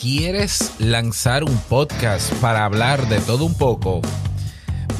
¿Quieres 0.00 0.74
lanzar 0.78 1.42
un 1.42 1.58
podcast 1.62 2.32
para 2.34 2.64
hablar 2.64 3.08
de 3.08 3.18
todo 3.18 3.44
un 3.44 3.54
poco? 3.54 4.00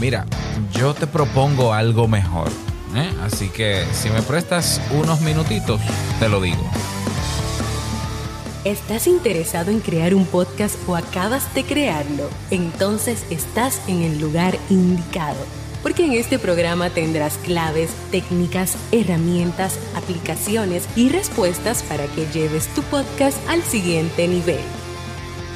Mira, 0.01 0.27
yo 0.73 0.93
te 0.93 1.07
propongo 1.07 1.73
algo 1.73 2.09
mejor. 2.09 2.49
¿eh? 2.97 3.09
Así 3.23 3.49
que 3.49 3.85
si 3.93 4.11
me 4.11 4.23
prestas 4.23 4.81
unos 4.91 5.21
minutitos, 5.21 5.81
te 6.19 6.29
lo 6.29 6.41
digo. 6.41 6.69
¿Estás 8.65 9.07
interesado 9.07 9.71
en 9.71 9.79
crear 9.79 10.17
un 10.17 10.27
podcast 10.27 10.77
o 10.89 10.97
acabas 10.97 11.55
de 11.55 11.63
crearlo? 11.63 12.29
Entonces 12.51 13.25
estás 13.31 13.81
en 13.87 14.03
el 14.03 14.21
lugar 14.21 14.59
indicado 14.69 15.39
porque 15.81 16.05
en 16.05 16.13
este 16.13 16.41
programa 16.41 16.91
tendrás 16.91 17.39
claves, 17.39 17.91
técnicas, 18.11 18.77
herramientas, 18.91 19.79
aplicaciones 19.95 20.89
y 20.97 21.09
respuestas 21.09 21.85
para 21.85 22.07
que 22.09 22.27
lleves 22.33 22.67
tu 22.75 22.83
podcast 22.83 23.39
al 23.49 23.63
siguiente 23.63 24.27
nivel. 24.27 24.59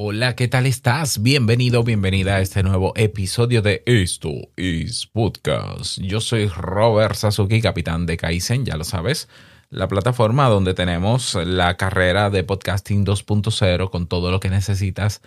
Hola, 0.00 0.36
¿qué 0.36 0.46
tal 0.46 0.66
estás? 0.66 1.22
Bienvenido, 1.22 1.82
bienvenida 1.82 2.36
a 2.36 2.40
este 2.40 2.62
nuevo 2.62 2.92
episodio 2.94 3.62
de 3.62 3.82
Esto 3.84 4.30
es 4.56 5.08
Podcast. 5.08 5.98
Yo 6.00 6.20
soy 6.20 6.46
Robert 6.46 7.16
Sasuki, 7.16 7.60
capitán 7.60 8.06
de 8.06 8.16
Kaizen, 8.16 8.64
ya 8.64 8.76
lo 8.76 8.84
sabes, 8.84 9.28
la 9.70 9.88
plataforma 9.88 10.48
donde 10.48 10.72
tenemos 10.72 11.34
la 11.34 11.76
carrera 11.76 12.30
de 12.30 12.44
podcasting 12.44 13.04
2.0 13.04 13.90
con 13.90 14.06
todo 14.06 14.30
lo 14.30 14.38
que 14.38 14.50
necesitas 14.50 15.20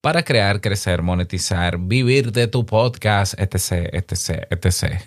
para 0.00 0.22
crear, 0.22 0.62
crecer, 0.62 1.02
monetizar, 1.02 1.76
vivir 1.78 2.32
de 2.32 2.48
tu 2.48 2.64
podcast, 2.64 3.38
etc, 3.38 3.90
etc, 3.92 4.46
etc. 4.48 5.02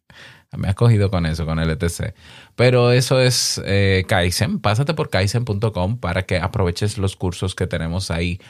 Me 0.56 0.68
has 0.68 0.74
cogido 0.74 1.10
con 1.10 1.26
eso, 1.26 1.44
con 1.44 1.58
el 1.58 1.68
etc. 1.68 2.14
Pero 2.56 2.90
eso 2.90 3.20
es 3.20 3.60
eh, 3.66 4.04
Kaizen. 4.08 4.60
Pásate 4.60 4.94
por 4.94 5.10
kaizen.com 5.10 5.98
para 5.98 6.22
que 6.22 6.38
aproveches 6.38 6.96
los 6.96 7.16
cursos 7.16 7.54
que 7.54 7.66
tenemos 7.66 8.10
ahí 8.10 8.40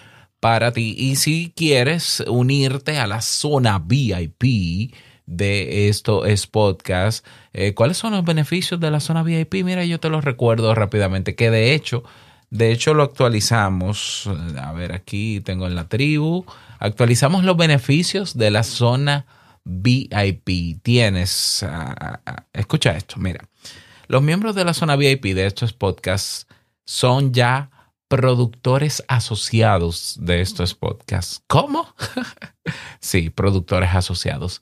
para 0.43 0.73
ti. 0.73 0.97
Y 0.99 1.15
si 1.15 1.53
quieres 1.55 2.25
unirte 2.27 2.99
a 2.99 3.07
la 3.07 3.23
zona 3.23 3.79
VIP 3.79 4.93
de 5.25 5.89
esto 5.89 6.27
es 6.27 6.49
podcast, 6.49 7.25
eh, 7.53 7.75
¿cuáles 7.75 7.97
son 7.99 8.13
los 8.13 8.25
beneficios 8.25 8.81
de 8.81 8.91
la 8.91 8.99
zona 8.99 9.23
VIP? 9.23 9.63
Mira, 9.63 9.85
yo 9.85 10.01
te 10.01 10.09
los 10.09 10.25
recuerdo 10.25 10.75
rápidamente, 10.75 11.37
que 11.37 11.53
de 11.53 11.75
hecho, 11.75 12.03
de 12.51 12.73
hecho 12.73 12.93
lo 12.93 13.05
actualizamos. 13.05 14.29
A 14.61 14.73
ver, 14.73 14.95
aquí 14.95 15.41
tengo 15.45 15.69
en 15.69 15.77
la 15.77 15.89
tribu. 15.89 16.45
Actualizamos 16.81 17.45
los 17.45 17.57
beneficios 17.57 18.37
de 18.37 18.51
la 18.51 18.65
zona 18.65 19.27
VIP. 19.65 20.83
Tienes, 20.83 21.63
ah, 21.63 22.21
ah, 22.27 22.45
escucha 22.53 22.97
esto, 22.97 23.15
mira. 23.21 23.49
Los 24.09 24.23
miembros 24.23 24.57
de 24.57 24.65
la 24.65 24.75
zona 24.75 24.97
VIP 24.97 25.37
de 25.37 25.47
estos 25.47 25.73
podcasts 25.73 26.49
son 26.85 27.33
ya 27.33 27.71
productores 28.13 29.03
asociados 29.09 30.19
de 30.21 30.43
estos 30.43 30.75
podcasts. 30.75 31.43
¿Cómo? 31.47 31.95
sí, 33.01 33.31
productores 33.31 33.95
asociados. 33.95 34.61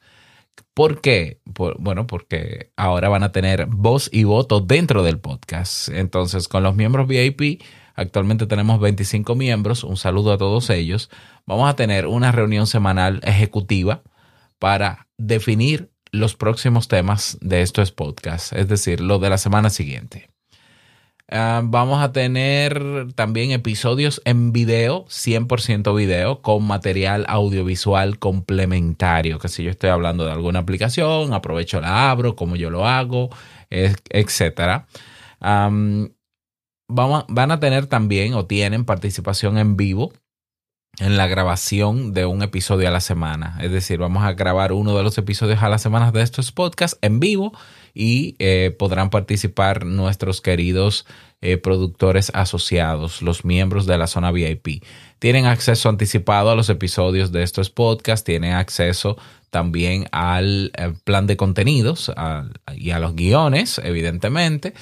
¿Por 0.72 1.00
qué? 1.00 1.40
bueno, 1.80 2.06
porque 2.06 2.70
ahora 2.76 3.08
van 3.08 3.24
a 3.24 3.32
tener 3.32 3.66
voz 3.66 4.08
y 4.12 4.22
voto 4.22 4.60
dentro 4.60 5.02
del 5.02 5.18
podcast. 5.18 5.88
Entonces, 5.88 6.46
con 6.46 6.62
los 6.62 6.76
miembros 6.76 7.08
VIP, 7.08 7.60
actualmente 7.96 8.46
tenemos 8.46 8.78
25 8.78 9.34
miembros. 9.34 9.82
Un 9.82 9.96
saludo 9.96 10.32
a 10.32 10.38
todos 10.38 10.70
ellos. 10.70 11.10
Vamos 11.44 11.68
a 11.68 11.74
tener 11.74 12.06
una 12.06 12.30
reunión 12.30 12.68
semanal 12.68 13.18
ejecutiva 13.24 14.04
para 14.60 15.08
definir 15.18 15.90
los 16.12 16.36
próximos 16.36 16.86
temas 16.86 17.36
de 17.40 17.62
estos 17.62 17.90
podcasts, 17.90 18.52
es 18.52 18.68
decir, 18.68 19.00
lo 19.00 19.18
de 19.18 19.30
la 19.30 19.38
semana 19.38 19.70
siguiente. 19.70 20.30
Ah, 21.32 21.62
vamos 21.62 22.02
a 22.02 22.10
tener 22.10 23.12
también 23.14 23.52
episodios 23.52 24.20
en 24.24 24.52
video, 24.52 25.04
100% 25.06 25.94
video, 25.96 26.42
con 26.42 26.66
material 26.66 27.24
audiovisual 27.28 28.18
complementario. 28.18 29.38
Que 29.38 29.48
si 29.48 29.62
yo 29.62 29.70
estoy 29.70 29.90
hablando 29.90 30.24
de 30.24 30.32
alguna 30.32 30.58
aplicación, 30.58 31.32
aprovecho 31.32 31.80
la 31.80 32.10
abro, 32.10 32.34
como 32.34 32.56
yo 32.56 32.68
lo 32.68 32.84
hago, 32.84 33.30
etc. 33.70 34.86
vamos, 36.88 37.24
van 37.28 37.50
a 37.52 37.60
tener 37.60 37.86
también 37.86 38.34
o 38.34 38.46
tienen 38.46 38.84
participación 38.84 39.56
en 39.56 39.76
vivo 39.76 40.12
en 40.98 41.16
la 41.16 41.28
grabación 41.28 42.12
de 42.12 42.26
un 42.26 42.42
episodio 42.42 42.88
a 42.88 42.90
la 42.90 43.00
semana. 43.00 43.56
Es 43.60 43.70
decir, 43.70 43.98
vamos 43.98 44.24
a 44.24 44.32
grabar 44.32 44.72
uno 44.72 44.96
de 44.96 45.04
los 45.04 45.16
episodios 45.16 45.62
a 45.62 45.68
la 45.68 45.78
semana 45.78 46.10
de 46.10 46.22
estos 46.22 46.50
podcasts 46.50 46.98
en 47.02 47.20
vivo 47.20 47.52
y 48.00 48.34
eh, 48.38 48.74
podrán 48.78 49.10
participar 49.10 49.84
nuestros 49.84 50.40
queridos 50.40 51.04
eh, 51.42 51.58
productores 51.58 52.32
asociados, 52.32 53.20
los 53.20 53.44
miembros 53.44 53.84
de 53.84 53.98
la 53.98 54.06
zona 54.06 54.32
VIP. 54.32 54.82
Tienen 55.18 55.44
acceso 55.44 55.90
anticipado 55.90 56.50
a 56.50 56.54
los 56.54 56.70
episodios 56.70 57.30
de 57.30 57.42
estos 57.42 57.68
podcasts, 57.68 58.24
tienen 58.24 58.54
acceso 58.54 59.18
también 59.50 60.06
al 60.12 60.72
eh, 60.78 60.94
plan 61.04 61.26
de 61.26 61.36
contenidos 61.36 62.10
y 62.74 62.90
a 62.90 62.98
los 62.98 63.14
guiones, 63.14 63.78
evidentemente. 63.84 64.72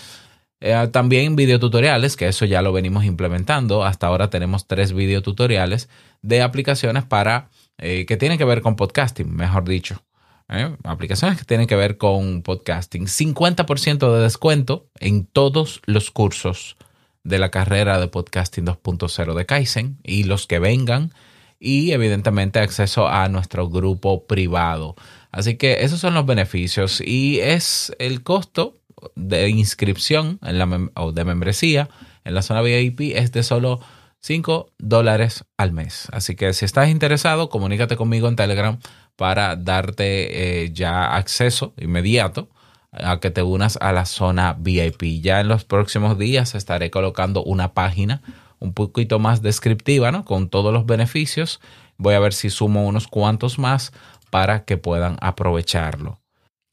también 0.92 1.34
videotutoriales, 1.34 2.16
que 2.16 2.28
eso 2.28 2.44
ya 2.44 2.62
lo 2.62 2.72
venimos 2.72 3.04
implementando. 3.04 3.84
Hasta 3.84 4.06
ahora 4.06 4.30
tenemos 4.30 4.68
tres 4.68 4.92
videotutoriales 4.92 5.88
de 6.22 6.42
aplicaciones 6.42 7.04
para 7.04 7.50
que 7.78 8.16
tienen 8.16 8.38
que 8.38 8.44
ver 8.44 8.62
con 8.62 8.76
podcasting, 8.76 9.34
mejor 9.34 9.68
dicho. 9.68 10.07
¿Eh? 10.48 10.76
aplicaciones 10.84 11.38
que 11.38 11.44
tienen 11.44 11.66
que 11.66 11.76
ver 11.76 11.98
con 11.98 12.42
podcasting. 12.42 13.06
50% 13.06 14.14
de 14.14 14.22
descuento 14.22 14.88
en 14.98 15.26
todos 15.26 15.81
los 15.86 16.10
cursos 16.10 16.76
de 17.25 17.38
la 17.38 17.50
carrera 17.50 18.00
de 18.00 18.09
podcasting 18.09 18.66
2.0 18.66 19.34
de 19.34 19.47
Kaizen 19.47 19.98
y 20.03 20.25
los 20.25 20.47
que 20.47 20.58
vengan 20.58 21.12
y 21.60 21.92
evidentemente 21.92 22.60
acceso 22.60 23.08
a 23.08 23.28
nuestro 23.28 23.69
grupo 23.69 24.26
privado. 24.26 24.94
Así 25.31 25.56
que 25.56 25.84
esos 25.84 26.00
son 26.00 26.14
los 26.14 26.25
beneficios 26.25 27.00
y 27.00 27.41
es 27.41 27.92
el 27.98 28.22
costo 28.22 28.75
de 29.14 29.48
inscripción 29.48 30.38
en 30.42 30.58
la 30.58 30.91
o 30.94 31.12
de 31.12 31.25
membresía 31.25 31.88
en 32.25 32.34
la 32.34 32.42
zona 32.42 32.62
VIP 32.62 33.16
es 33.16 33.32
de 33.32 33.42
solo 33.42 33.81
5 34.20 34.72
dólares 34.78 35.44
al 35.56 35.72
mes. 35.72 36.08
Así 36.12 36.37
que 36.37 36.53
si 36.53 36.64
estás 36.64 36.88
interesado, 36.88 37.48
comunícate 37.48 37.97
conmigo 37.97 38.28
en 38.28 38.37
Telegram 38.37 38.78
para 39.18 39.56
darte 39.56 40.62
eh, 40.62 40.70
ya 40.72 41.16
acceso 41.16 41.74
inmediato 41.76 42.48
a 42.92 43.18
que 43.18 43.32
te 43.32 43.42
unas 43.42 43.76
a 43.80 43.92
la 43.92 44.06
zona 44.06 44.54
VIP. 44.56 45.20
Ya 45.20 45.40
en 45.40 45.48
los 45.48 45.64
próximos 45.64 46.16
días 46.16 46.54
estaré 46.54 46.92
colocando 46.92 47.42
una 47.42 47.74
página 47.74 48.22
un 48.60 48.74
poquito 48.74 49.18
más 49.18 49.42
descriptiva, 49.42 50.12
¿no? 50.12 50.24
Con 50.24 50.48
todos 50.48 50.72
los 50.72 50.86
beneficios. 50.86 51.60
Voy 51.96 52.14
a 52.14 52.20
ver 52.20 52.32
si 52.32 52.48
sumo 52.48 52.86
unos 52.86 53.08
cuantos 53.08 53.58
más 53.58 53.92
para 54.30 54.64
que 54.64 54.76
puedan 54.76 55.16
aprovecharlo. 55.20 56.20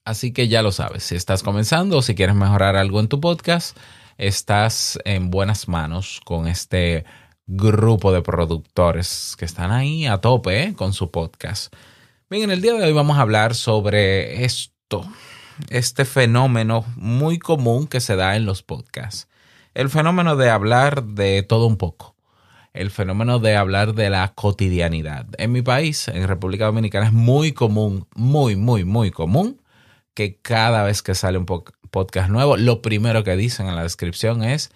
Así 0.05 0.31
que 0.31 0.47
ya 0.47 0.61
lo 0.61 0.72
sabes, 0.72 1.01
si 1.01 1.16
estás 1.16 1.41
comenzando 1.41 1.97
o 1.97 2.01
si 2.03 2.13
quieres 2.13 2.35
mejorar 2.35 2.75
algo 2.75 3.00
en 3.00 3.07
tu 3.07 3.19
podcast, 3.19 3.75
estás 4.19 5.00
en 5.03 5.31
buenas 5.31 5.67
manos 5.67 6.22
con 6.23 6.47
este 6.47 7.05
grupo 7.47 8.11
de 8.11 8.22
productores 8.22 9.35
que 9.35 9.45
están 9.45 9.72
ahí 9.72 10.05
a 10.05 10.19
tope 10.19 10.61
¿eh? 10.61 10.73
con 10.75 10.94
su 10.94 11.09
podcast. 11.09 11.73
Bien, 12.28 12.46
en 12.46 12.50
el 12.50 12.62
día 12.62 12.74
de 12.74 12.84
hoy 12.84 12.91
vamos 12.91 13.19
a 13.19 13.22
hablar 13.22 13.53
sobre 13.53 14.46
esto, 14.46 15.08
este 15.69 16.06
fenómeno 16.06 16.84
muy 16.96 17.38
común 17.38 17.85
que 17.85 17.99
se 17.99 18.16
da 18.16 18.35
en 18.35 18.47
los 18.47 18.64
podcasts. 18.64 19.28
El 19.76 19.90
fenómeno 19.90 20.35
de 20.35 20.49
hablar 20.49 21.03
de 21.03 21.44
todo 21.44 21.67
un 21.67 21.78
poco. 21.78 22.16
El 22.73 22.90
fenómeno 22.90 23.38
de 23.38 23.55
hablar 23.55 23.94
de 23.94 24.09
la 24.09 24.34
cotidianidad. 24.34 25.28
En 25.38 25.52
mi 25.52 25.61
país, 25.61 26.08
en 26.08 26.28
República 26.28 26.66
Dominicana, 26.66 27.05
es 27.05 27.14
muy 27.14 27.52
común, 27.52 28.08
muy, 28.16 28.55
muy, 28.55 28.85
muy 28.85 29.11
común 29.11 29.61
que 30.16 30.40
cada 30.41 30.82
vez 30.82 31.03
que 31.03 31.14
sale 31.14 31.38
un 31.38 31.46
podcast 31.46 32.29
nuevo, 32.32 32.58
lo 32.58 32.82
primero 32.82 33.23
que 33.23 33.35
dicen 33.35 33.67
en 33.67 33.76
la 33.76 33.84
descripción 33.84 34.44
es, 34.44 34.72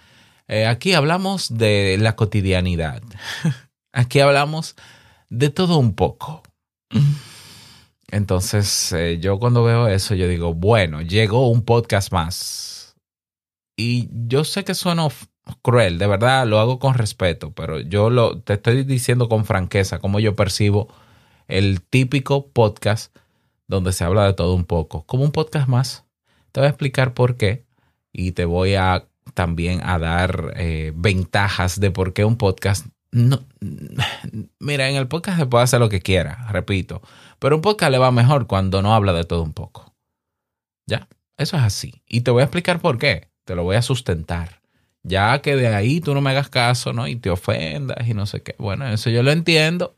eh, 0.47 0.67
aquí 0.67 0.93
hablamos 0.93 1.57
de 1.57 1.97
la 1.99 2.15
cotidianidad. 2.15 3.01
aquí 3.91 4.19
hablamos 4.19 4.75
de 5.29 5.49
todo 5.49 5.79
un 5.79 5.95
poco. 5.95 6.43
Entonces, 8.11 8.91
eh, 8.93 9.19
yo 9.19 9.39
cuando 9.39 9.63
veo 9.63 9.87
eso, 9.87 10.15
yo 10.15 10.27
digo, 10.27 10.53
bueno, 10.53 11.01
llegó 11.01 11.49
un 11.49 11.63
podcast 11.63 12.11
más. 12.11 12.95
Y 13.77 14.09
yo 14.11 14.43
sé 14.43 14.63
que 14.63 14.73
suena 14.73 15.07
cruel, 15.61 15.97
de 15.97 16.07
verdad 16.07 16.45
lo 16.45 16.59
hago 16.59 16.79
con 16.79 16.95
respeto, 16.95 17.51
pero 17.51 17.79
yo 17.79 18.09
lo, 18.09 18.41
te 18.41 18.53
estoy 18.53 18.83
diciendo 18.83 19.29
con 19.29 19.45
franqueza 19.45 19.99
cómo 19.99 20.19
yo 20.19 20.35
percibo 20.35 20.89
el 21.47 21.81
típico 21.81 22.47
podcast 22.49 23.15
donde 23.67 23.93
se 23.93 24.03
habla 24.03 24.25
de 24.25 24.33
todo 24.33 24.53
un 24.55 24.65
poco, 24.65 25.05
como 25.05 25.23
un 25.23 25.31
podcast 25.31 25.67
más. 25.67 26.05
Te 26.51 26.59
voy 26.59 26.67
a 26.67 26.69
explicar 26.69 27.13
por 27.13 27.37
qué 27.37 27.65
y 28.11 28.31
te 28.33 28.45
voy 28.45 28.75
a 28.75 29.07
también 29.33 29.81
a 29.83 29.99
dar 29.99 30.53
eh, 30.57 30.91
ventajas 30.95 31.79
de 31.79 31.91
por 31.91 32.13
qué 32.13 32.25
un 32.25 32.37
podcast 32.37 32.87
no, 33.11 33.39
mira, 34.59 34.89
en 34.89 34.95
el 34.95 35.07
podcast 35.07 35.39
se 35.39 35.45
puede 35.47 35.63
hacer 35.63 35.79
lo 35.79 35.89
que 35.89 36.01
quiera, 36.01 36.47
repito, 36.51 37.01
pero 37.39 37.55
un 37.55 37.61
podcast 37.61 37.91
le 37.91 37.97
va 37.97 38.11
mejor 38.11 38.45
cuando 38.47 38.81
no 38.81 38.93
habla 38.93 39.13
de 39.13 39.23
todo 39.23 39.41
un 39.41 39.53
poco. 39.53 39.93
¿Ya? 40.85 41.07
Eso 41.37 41.57
es 41.57 41.63
así. 41.63 42.03
Y 42.07 42.21
te 42.21 42.31
voy 42.31 42.41
a 42.41 42.45
explicar 42.45 42.79
por 42.79 42.97
qué. 42.97 43.29
Te 43.45 43.55
lo 43.55 43.63
voy 43.63 43.77
a 43.77 43.81
sustentar. 43.81 44.61
Ya 45.03 45.41
que 45.41 45.55
de 45.55 45.67
ahí 45.73 46.01
tú 46.01 46.13
no 46.13 46.21
me 46.21 46.31
hagas 46.31 46.49
caso, 46.49 46.93
¿no? 46.93 47.07
Y 47.07 47.15
te 47.15 47.29
ofendas 47.29 48.07
y 48.07 48.13
no 48.13 48.25
sé 48.25 48.43
qué. 48.43 48.55
Bueno, 48.59 48.87
eso 48.87 49.09
yo 49.09 49.23
lo 49.23 49.31
entiendo. 49.31 49.95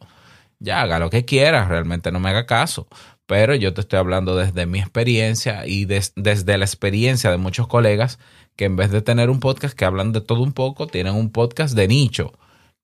Ya 0.60 0.82
haga 0.82 1.00
lo 1.00 1.10
que 1.10 1.26
quieras, 1.26 1.68
realmente 1.68 2.12
no 2.12 2.20
me 2.20 2.30
haga 2.30 2.46
caso. 2.46 2.88
Pero 3.26 3.56
yo 3.56 3.74
te 3.74 3.82
estoy 3.82 4.00
hablando 4.00 4.36
desde 4.36 4.66
mi 4.68 4.80
experiencia 4.80 5.66
y 5.66 5.86
desde 5.86 6.58
la 6.58 6.66
experiencia 6.66 7.32
de 7.32 7.38
muchos 7.38 7.68
colegas 7.68 8.20
que 8.56 8.66
en 8.66 8.76
vez 8.76 8.92
de 8.92 9.02
tener 9.02 9.30
un 9.30 9.40
podcast 9.40 9.76
que 9.76 9.86
hablan 9.86 10.12
de 10.12 10.22
todo 10.22 10.44
un 10.44 10.54
poco, 10.54 10.88
tienen 10.88 11.16
un 11.16 11.32
podcast 11.32 11.76
de 11.76 11.88
nicho 11.88 12.34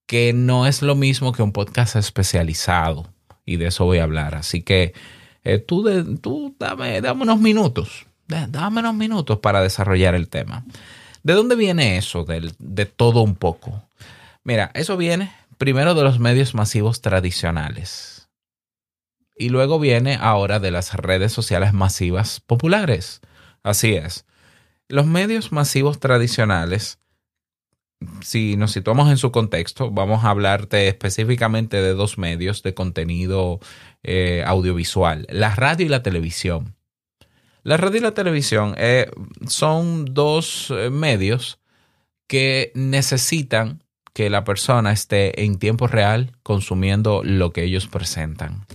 que 0.07 0.33
no 0.33 0.65
es 0.65 0.81
lo 0.81 0.95
mismo 0.95 1.33
que 1.33 1.43
un 1.43 1.51
podcast 1.51 1.95
especializado. 1.97 3.13
Y 3.45 3.57
de 3.57 3.67
eso 3.67 3.85
voy 3.85 3.99
a 3.99 4.03
hablar. 4.03 4.35
Así 4.35 4.63
que 4.63 4.93
eh, 5.43 5.59
tú, 5.59 6.17
tú 6.17 6.55
dame, 6.57 6.99
dame 7.01 7.23
unos 7.23 7.39
minutos. 7.39 8.07
Dame 8.27 8.79
unos 8.79 8.95
minutos 8.95 9.39
para 9.39 9.61
desarrollar 9.61 10.15
el 10.15 10.27
tema. 10.27 10.65
¿De 11.23 11.33
dónde 11.33 11.55
viene 11.55 11.97
eso 11.97 12.23
de, 12.23 12.51
de 12.57 12.85
todo 12.85 13.21
un 13.21 13.35
poco? 13.35 13.83
Mira, 14.43 14.71
eso 14.73 14.97
viene 14.97 15.31
primero 15.57 15.93
de 15.93 16.03
los 16.03 16.19
medios 16.19 16.55
masivos 16.55 17.01
tradicionales. 17.01 18.29
Y 19.37 19.49
luego 19.49 19.79
viene 19.79 20.17
ahora 20.19 20.59
de 20.59 20.71
las 20.71 20.93
redes 20.93 21.31
sociales 21.31 21.73
masivas 21.73 22.39
populares. 22.39 23.21
Así 23.63 23.93
es. 23.93 24.25
Los 24.87 25.05
medios 25.05 25.51
masivos 25.51 25.99
tradicionales 25.99 26.99
si 28.21 28.57
nos 28.57 28.71
situamos 28.71 29.09
en 29.09 29.17
su 29.17 29.31
contexto, 29.31 29.91
vamos 29.91 30.23
a 30.23 30.29
hablarte 30.29 30.87
específicamente 30.87 31.81
de 31.81 31.93
dos 31.93 32.17
medios 32.17 32.63
de 32.63 32.73
contenido 32.73 33.59
eh, 34.03 34.43
audiovisual, 34.45 35.25
la 35.29 35.55
radio 35.55 35.85
y 35.85 35.89
la 35.89 36.03
televisión. 36.03 36.75
La 37.63 37.77
radio 37.77 37.97
y 37.97 38.01
la 38.01 38.13
televisión 38.13 38.75
eh, 38.77 39.09
son 39.47 40.05
dos 40.05 40.71
eh, 40.71 40.89
medios 40.89 41.59
que 42.27 42.71
necesitan 42.75 43.83
que 44.13 44.29
la 44.29 44.43
persona 44.43 44.91
esté 44.91 45.43
en 45.43 45.59
tiempo 45.59 45.87
real 45.87 46.31
consumiendo 46.43 47.23
lo 47.23 47.51
que 47.51 47.63
ellos 47.63 47.87
presentan. 47.87 48.65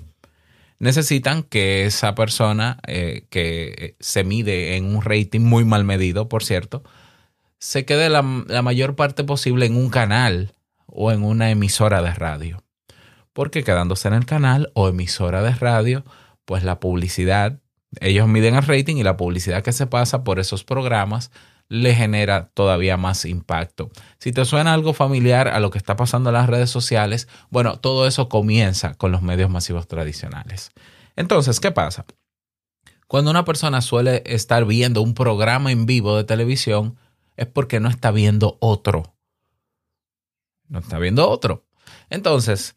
Necesitan 0.78 1.42
que 1.42 1.84
esa 1.84 2.14
persona, 2.14 2.78
que 2.84 3.96
se 4.00 4.24
mide 4.24 4.76
en 4.76 4.96
un 4.96 5.02
rating 5.02 5.40
muy 5.40 5.64
mal 5.64 5.84
medido, 5.84 6.28
por 6.28 6.42
cierto, 6.42 6.82
se 7.62 7.84
quede 7.84 8.08
la, 8.08 8.22
mayor 8.22 8.96
parte 8.96 9.22
posible 9.22 9.66
en 9.66 9.76
un 9.76 9.88
canal 9.88 10.52
o 10.86 11.12
en 11.12 11.22
una 11.22 11.48
emisora 11.48 12.02
de 12.02 12.12
radio. 12.12 12.64
Porque 13.32 13.62
quedándose 13.62 14.08
en 14.08 14.14
el 14.14 14.26
canal 14.26 14.72
o 14.74 14.88
emisora 14.88 15.42
de 15.42 15.52
radio, 15.52 16.04
pues 16.44 16.64
la 16.64 16.80
publicidad, 16.80 17.60
ellos 18.00 18.26
miden 18.26 18.56
el 18.56 18.64
rating 18.64 18.96
y 18.96 19.04
la 19.04 19.16
publicidad 19.16 19.62
que 19.62 19.72
se 19.72 19.86
pasa 19.86 20.24
por 20.24 20.40
esos 20.40 20.64
programas 20.64 21.30
le 21.68 21.94
genera 21.94 22.50
todavía 22.52 22.96
más 22.96 23.24
impacto. 23.24 23.92
Si 24.18 24.32
te 24.32 24.44
suena 24.44 24.74
algo 24.74 24.92
familiar 24.92 25.46
a 25.46 25.60
lo 25.60 25.70
que 25.70 25.78
está 25.78 25.94
pasando 25.94 26.30
en 26.30 26.34
las 26.34 26.48
redes 26.48 26.68
sociales, 26.68 27.28
bueno, 27.48 27.76
todo 27.78 28.08
eso 28.08 28.28
comienza 28.28 28.94
con 28.94 29.12
los 29.12 29.22
medios 29.22 29.50
masivos 29.50 29.86
tradicionales. 29.86 30.72
Entonces, 31.14 31.60
¿qué 31.60 31.70
pasa? 31.70 32.06
Cuando 33.06 33.30
una 33.30 33.44
persona 33.44 33.82
suele 33.82 34.24
estar 34.26 34.64
viendo 34.64 35.00
un 35.00 35.14
programa 35.14 35.70
en 35.70 35.86
vivo 35.86 36.16
de 36.16 36.24
televisión, 36.24 36.96
es 37.36 37.46
porque 37.46 37.80
no 37.80 37.88
está 37.88 38.10
viendo 38.10 38.56
otro. 38.60 39.14
No 40.68 40.78
está 40.78 40.98
viendo 40.98 41.28
otro. 41.28 41.64
Entonces, 42.10 42.74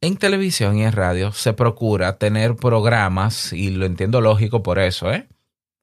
en 0.00 0.16
televisión 0.16 0.76
y 0.76 0.84
en 0.84 0.92
radio 0.92 1.32
se 1.32 1.52
procura 1.52 2.18
tener 2.18 2.56
programas, 2.56 3.52
y 3.52 3.70
lo 3.70 3.86
entiendo 3.86 4.20
lógico 4.20 4.62
por 4.62 4.78
eso, 4.78 5.12
¿eh? 5.12 5.28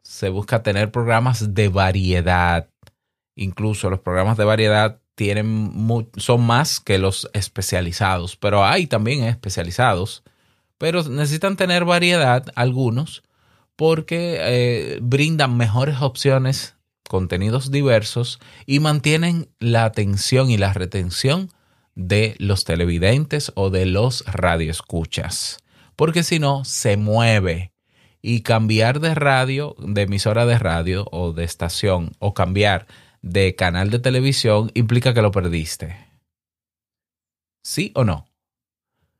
Se 0.04 0.30
busca 0.30 0.64
tener 0.64 0.92
programas 0.92 1.54
de 1.54 1.70
variedad. 1.70 2.70
Incluso 3.36 3.90
los 3.90 4.00
programas 4.00 4.38
de 4.38 4.44
variedad 4.44 5.00
tienen 5.16 5.74
son 6.18 6.46
más 6.46 6.80
que 6.80 6.98
los 6.98 7.30
especializados, 7.34 8.36
pero 8.38 8.64
hay 8.66 8.88
también 8.88 9.24
especializados, 9.24 10.24
pero 10.78 11.04
necesitan 11.04 11.58
tener 11.58 11.84
variedad 11.84 12.46
algunos 12.56 13.24
porque 13.76 14.38
eh, 14.40 15.00
brindan 15.02 15.58
mejores 15.58 16.02
opciones 16.02 16.76
contenidos 17.10 17.72
diversos 17.72 18.40
y 18.68 18.80
mantienen 18.80 19.50
la 19.58 19.84
atención 19.84 20.52
y 20.52 20.58
la 20.58 20.72
retención 20.74 21.50
de 21.96 22.36
los 22.38 22.66
televidentes 22.66 23.52
o 23.56 23.72
de 23.72 23.88
los 23.88 24.24
radioescuchas. 24.28 25.58
Porque 25.96 26.24
si 26.24 26.40
no, 26.40 26.64
se 26.64 26.96
mueve. 26.96 27.74
Y 28.22 28.42
cambiar 28.42 29.00
de 29.00 29.16
radio, 29.16 29.76
de 29.80 30.04
emisora 30.04 30.46
de 30.46 30.60
radio 30.60 31.08
o 31.12 31.34
de 31.34 31.46
estación, 31.46 32.12
o 32.20 32.34
cambiar 32.34 32.86
de 33.22 33.56
canal 33.56 33.90
de 33.90 34.00
televisión 34.00 34.72
implica 34.76 35.14
que 35.14 35.22
lo 35.22 35.32
perdiste. 35.32 35.98
¿Sí 37.64 37.92
o 37.96 38.04
no? 38.04 38.28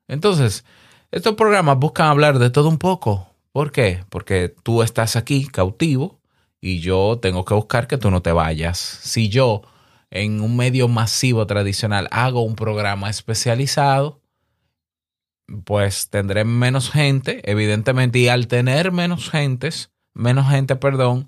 Entonces, 0.08 0.64
estos 1.12 1.36
programas 1.36 1.80
buscan 1.80 2.08
hablar 2.08 2.38
de 2.38 2.50
todo 2.50 2.70
un 2.70 2.78
poco. 2.78 3.30
¿Por 3.52 3.72
qué? 3.72 4.04
Porque 4.10 4.50
tú 4.50 4.84
estás 4.84 5.16
aquí 5.16 5.48
cautivo 5.48 6.19
y 6.62 6.80
yo 6.80 7.20
tengo 7.22 7.46
que 7.46 7.54
buscar 7.54 7.88
que 7.88 7.98
tú 7.98 8.12
no 8.12 8.22
te 8.22 8.32
vayas. 8.32 8.78
Si 8.78 9.30
yo 9.30 9.62
en 10.12 10.42
un 10.42 10.58
medio 10.58 10.88
masivo 10.88 11.46
tradicional 11.48 12.08
hago 12.12 12.42
un 12.42 12.56
programa 12.56 13.10
especializado, 13.10 14.22
pues 15.64 16.10
tendré 16.10 16.44
menos 16.46 16.92
gente, 16.92 17.42
evidentemente, 17.50 18.20
y 18.20 18.28
al 18.28 18.48
tener 18.48 18.92
menos 18.92 19.30
gentes, 19.30 19.92
menos 20.14 20.50
gente, 20.50 20.76
perdón, 20.76 21.28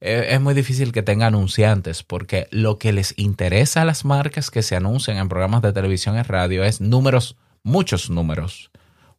eh, 0.00 0.28
es 0.30 0.40
muy 0.40 0.54
difícil 0.54 0.92
que 0.92 1.02
tenga 1.02 1.26
anunciantes, 1.26 2.02
porque 2.02 2.48
lo 2.50 2.78
que 2.78 2.92
les 2.92 3.16
interesa 3.18 3.82
a 3.82 3.84
las 3.84 4.04
marcas 4.04 4.50
que 4.50 4.62
se 4.62 4.76
anuncian 4.76 5.18
en 5.18 5.28
programas 5.28 5.62
de 5.62 5.72
televisión 5.72 6.16
y 6.18 6.22
radio 6.22 6.64
es 6.64 6.80
números, 6.80 7.36
muchos 7.62 8.10
números. 8.10 8.70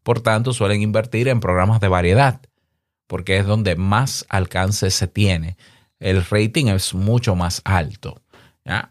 Por 0.03 0.21
tanto, 0.21 0.53
suelen 0.53 0.81
invertir 0.81 1.27
en 1.27 1.39
programas 1.39 1.79
de 1.79 1.87
variedad 1.87 2.41
porque 3.11 3.35
es 3.35 3.45
donde 3.45 3.75
más 3.75 4.25
alcance 4.29 4.89
se 4.89 5.05
tiene. 5.05 5.57
El 5.99 6.23
rating 6.23 6.67
es 6.67 6.93
mucho 6.93 7.35
más 7.35 7.61
alto. 7.65 8.21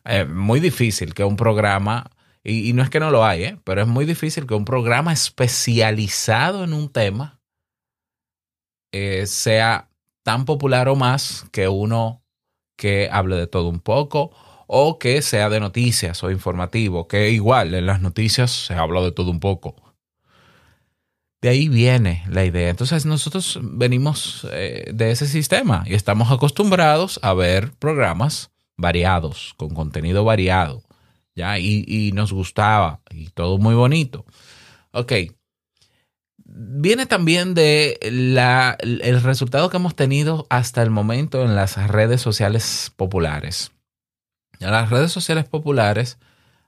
Es 0.05 0.29
muy 0.29 0.61
difícil 0.61 1.15
que 1.15 1.25
un 1.25 1.37
programa, 1.37 2.11
y, 2.45 2.75
no 2.75 2.83
es 2.83 2.91
que 2.91 3.00
no 3.00 3.11
lo 3.11 3.25
hay, 3.25 3.45
¿eh? 3.45 3.61
pero 3.65 3.81
es 3.81 3.89
muy 3.89 4.05
difícil 4.05 4.47
que 4.47 4.53
un 4.53 4.67
programa 4.67 5.15
especializado 5.15 6.65
en 6.65 6.75
un 6.75 6.91
tema 6.91 7.41
eh, 8.93 9.25
sea 9.25 9.89
tan 10.23 10.45
popular 10.45 10.91
o 10.91 10.97
más 10.97 11.47
que 11.50 11.69
uno 11.69 12.23
que 12.77 13.09
hable 13.11 13.37
de 13.37 13.47
todo 13.47 13.71
un 13.71 13.81
poco 13.81 14.33
o 14.67 14.99
que 14.99 15.23
sea 15.23 15.49
de 15.49 15.61
noticias 15.61 16.23
o 16.23 16.31
informativo, 16.31 17.09
que 17.09 17.31
igual 17.31 17.73
en 17.73 17.87
las 17.87 18.03
noticias 18.03 18.50
se 18.50 18.75
habla 18.75 19.00
de 19.00 19.12
todo 19.12 19.31
un 19.31 19.41
poco. 19.41 19.90
De 21.41 21.49
ahí 21.49 21.69
viene 21.69 22.23
la 22.29 22.45
idea. 22.45 22.69
Entonces 22.69 23.07
nosotros 23.07 23.59
venimos 23.63 24.47
eh, 24.53 24.91
de 24.93 25.11
ese 25.11 25.27
sistema 25.27 25.85
y 25.87 25.95
estamos 25.95 26.31
acostumbrados 26.31 27.19
a 27.23 27.33
ver 27.33 27.73
programas 27.79 28.51
variados, 28.77 29.55
con 29.57 29.71
contenido 29.71 30.25
variado, 30.25 30.83
¿ya? 31.35 31.59
Y, 31.59 32.13
nos 32.13 32.33
gustaba 32.33 33.01
y 33.11 33.29
todo 33.29 33.59
muy 33.59 33.75
bonito. 33.75 34.25
Ok. 34.93 35.13
Viene 36.37 37.07
también 37.07 37.55
de 37.55 37.99
la, 38.03 38.77
el 38.81 39.23
resultado 39.23 39.71
que 39.71 39.77
hemos 39.77 39.95
tenido 39.95 40.47
hasta 40.51 40.83
el 40.83 40.91
momento 40.91 41.43
en 41.45 41.55
las 41.55 41.77
redes 41.89 42.21
sociales 42.21 42.93
populares. 42.97 43.71
En 44.59 44.73
las 44.73 44.91
redes 44.91 45.13
sociales 45.13 45.45
populares 45.47 46.19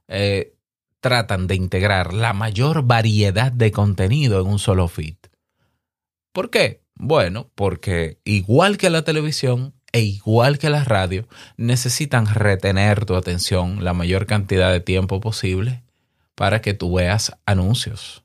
eh, 0.08 0.54
tratan 1.02 1.46
de 1.46 1.56
integrar 1.56 2.14
la 2.14 2.32
mayor 2.32 2.84
variedad 2.84 3.52
de 3.52 3.72
contenido 3.72 4.40
en 4.40 4.46
un 4.46 4.58
solo 4.58 4.88
feed. 4.88 5.16
¿Por 6.32 6.48
qué? 6.48 6.80
Bueno, 6.94 7.50
porque 7.54 8.18
igual 8.24 8.78
que 8.78 8.88
la 8.88 9.02
televisión 9.02 9.74
e 9.92 10.00
igual 10.00 10.58
que 10.58 10.70
la 10.70 10.84
radio, 10.84 11.28
necesitan 11.58 12.26
retener 12.26 13.04
tu 13.04 13.14
atención 13.14 13.84
la 13.84 13.92
mayor 13.92 14.26
cantidad 14.26 14.72
de 14.72 14.80
tiempo 14.80 15.20
posible 15.20 15.82
para 16.34 16.62
que 16.62 16.72
tú 16.72 16.94
veas 16.94 17.36
anuncios. 17.44 18.24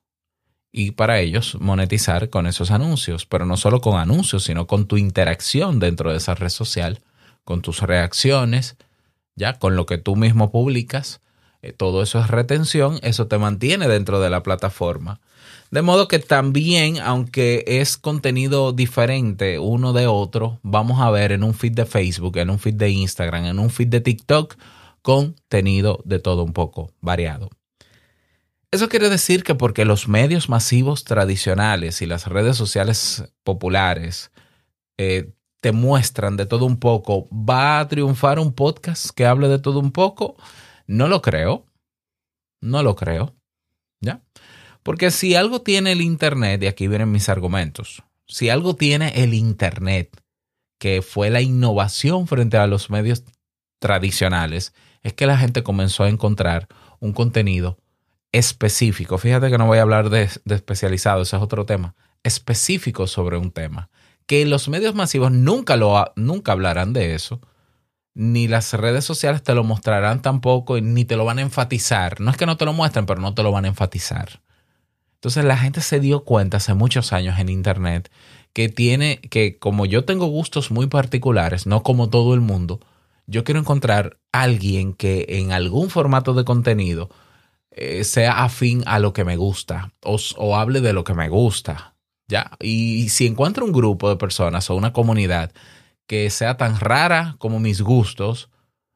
Y 0.72 0.91
para 0.91 1.19
ellos 1.19 1.57
monetizar 1.60 2.29
con 2.29 2.48
esos 2.48 2.72
anuncios, 2.72 3.25
pero 3.25 3.46
no 3.46 3.57
solo 3.57 3.81
con 3.81 4.00
anuncios, 4.00 4.43
sino 4.43 4.67
con 4.67 4.88
tu 4.88 4.98
interacción 4.98 5.79
dentro 5.79 6.12
de 6.12 6.17
esa 6.17 6.36
red 6.36 6.50
social, 6.50 7.01
con 7.43 7.62
tus 7.62 7.81
reacciones, 7.81 8.77
ya 9.36 9.60
con 9.60 9.75
lo 9.75 9.86
que 9.86 9.98
tú 9.98 10.15
mismo 10.15 10.51
publicas, 10.51 11.19
todo 11.74 12.01
eso 12.01 12.19
es 12.19 12.27
retención, 12.27 13.00
eso 13.01 13.27
te 13.27 13.38
mantiene 13.38 13.88
dentro 13.88 14.19
de 14.19 14.29
la 14.29 14.43
plataforma. 14.43 15.19
De 15.69 15.81
modo 15.81 16.07
que 16.07 16.19
también, 16.19 17.00
aunque 17.00 17.65
es 17.67 17.97
contenido 17.97 18.71
diferente 18.71 19.59
uno 19.59 19.91
de 19.91 20.07
otro, 20.07 20.59
vamos 20.63 21.01
a 21.01 21.12
ver 21.12 21.33
en 21.33 21.43
un 21.43 21.53
feed 21.53 21.74
de 21.74 21.86
Facebook, 21.86 22.38
en 22.38 22.50
un 22.50 22.59
feed 22.59 22.75
de 22.75 22.89
Instagram, 22.89 23.45
en 23.45 23.59
un 23.59 23.69
feed 23.69 23.88
de 23.88 24.00
TikTok, 24.00 24.55
contenido 25.01 26.01
de 26.05 26.19
todo 26.19 26.43
un 26.43 26.53
poco 26.53 26.91
variado. 27.01 27.50
Eso 28.71 28.89
quiere 28.89 29.09
decir 29.09 29.43
que 29.43 29.55
porque 29.55 29.86
los 29.86 30.07
medios 30.07 30.50
masivos 30.50 31.03
tradicionales 31.03 32.01
y 32.01 32.05
las 32.05 32.27
redes 32.27 32.57
sociales 32.57 33.24
populares 33.43 34.31
eh, 34.97 35.31
te 35.62 35.71
muestran 35.71 36.38
de 36.38 36.45
todo 36.45 36.65
un 36.65 36.77
poco, 36.77 37.27
¿va 37.31 37.79
a 37.79 37.88
triunfar 37.88 38.39
un 38.39 38.53
podcast 38.53 39.09
que 39.12 39.25
hable 39.25 39.47
de 39.47 39.59
todo 39.59 39.79
un 39.79 39.91
poco? 39.91 40.36
No 40.88 41.08
lo 41.08 41.22
creo. 41.22 41.65
No 42.62 42.82
lo 42.82 42.96
creo. 42.96 43.36
¿Ya? 44.01 44.22
Porque 44.84 45.12
si 45.12 45.36
algo 45.36 45.62
tiene 45.62 45.91
el 45.91 46.01
Internet, 46.01 46.63
y 46.63 46.67
aquí 46.67 46.88
vienen 46.88 47.12
mis 47.12 47.29
argumentos, 47.29 48.03
si 48.25 48.50
algo 48.50 48.75
tiene 48.75 49.22
el 49.22 49.34
Internet, 49.34 50.22
que 50.79 51.01
fue 51.01 51.29
la 51.29 51.41
innovación 51.41 52.27
frente 52.27 52.58
a 52.58 52.67
los 52.67 52.89
medios 52.89 53.24
tradicionales, 53.79 54.74
es 55.03 55.13
que 55.13 55.27
la 55.27 55.38
gente 55.38 55.63
comenzó 55.63 56.03
a 56.03 56.10
encontrar 56.10 56.67
un 57.00 57.13
contenido 57.13 57.77
específico. 58.32 59.17
Fíjate 59.17 59.50
que 59.50 59.58
no 59.58 59.67
voy 59.67 59.79
a 59.79 59.84
hablar 59.84 60.10
de, 60.10 60.29
especializado, 60.46 61.24
ese 61.24 61.36
es 61.36 61.41
otro 61.41 61.65
tema. 61.65 61.96
Específico 62.24 63.08
sobre 63.08 63.38
un 63.38 63.51
tema. 63.51 63.89
Que 64.25 64.46
los 64.46 64.67
medios 64.70 64.96
masivos 64.96 65.32
nunca, 65.32 65.75
lo, 65.75 66.12
nunca 66.15 66.51
hablarán 66.51 66.94
de 66.94 67.15
eso 67.15 67.41
ni 68.17 68.47
las 68.47 68.74
redes 68.74 69.05
sociales 69.05 69.43
te 69.43 69.53
lo 69.53 69.63
mostrarán 69.63 70.24
tampoco, 70.24 70.81
ni 70.81 71.05
te 71.05 71.15
lo 71.15 71.24
van 71.24 71.38
a 71.38 71.43
enfatizar. 71.43 72.19
No 72.19 72.31
es 72.31 72.38
que 72.38 72.47
no 72.47 72.57
te 72.57 72.65
lo 72.65 72.74
muestren, 72.74 73.05
pero 73.05 73.21
no 73.21 73.36
te 73.36 73.43
lo 73.43 73.51
van 73.51 73.65
a 73.65 73.67
enfatizar. 73.67 74.41
Entonces 75.13 75.45
la 75.45 75.55
gente 75.55 75.81
se 75.81 76.00
dio 76.00 76.24
cuenta 76.24 76.57
hace 76.57 76.74
muchos 76.74 77.13
años 77.13 77.38
en 77.38 77.50
Internet 77.50 78.12
que 78.53 78.69
tiene, 78.69 79.17
que 79.17 79.59
como 79.59 79.86
yo 79.86 80.03
tengo 80.03 80.25
gustos 80.25 80.71
muy 80.71 80.88
particulares, 80.88 81.67
no 81.67 81.83
como 81.83 82.09
todo 82.09 82.33
el 82.33 82.41
mundo, 82.41 82.79
yo 83.27 83.43
quiero 83.43 83.59
encontrar 83.59 84.17
alguien 84.31 84.93
que 84.93 85.27
en 85.29 85.51
algún 85.51 85.91
formato 85.91 86.33
de 86.33 86.43
contenido 86.43 87.12
eh, 87.69 88.03
sea 88.03 88.43
afín 88.43 88.81
a 88.88 88.97
lo 88.97 89.13
que 89.13 89.25
me 89.25 89.38
gusta 89.38 89.93
o, 90.03 90.17
o 90.38 90.55
hable 90.55 90.81
de 90.81 90.93
lo 90.93 91.03
que 91.03 91.13
me 91.13 91.29
gusta. 91.29 91.93
¿ya? 92.27 92.50
Y 92.59 93.09
si 93.09 93.27
encuentro 93.27 93.63
un 93.63 93.74
grupo 93.74 94.09
de 94.09 94.15
personas 94.15 94.71
o 94.71 94.75
una 94.75 94.91
comunidad 94.91 95.51
que 96.07 96.29
sea 96.29 96.57
tan 96.57 96.79
rara 96.79 97.35
como 97.37 97.59
mis 97.59 97.81
gustos, 97.81 98.49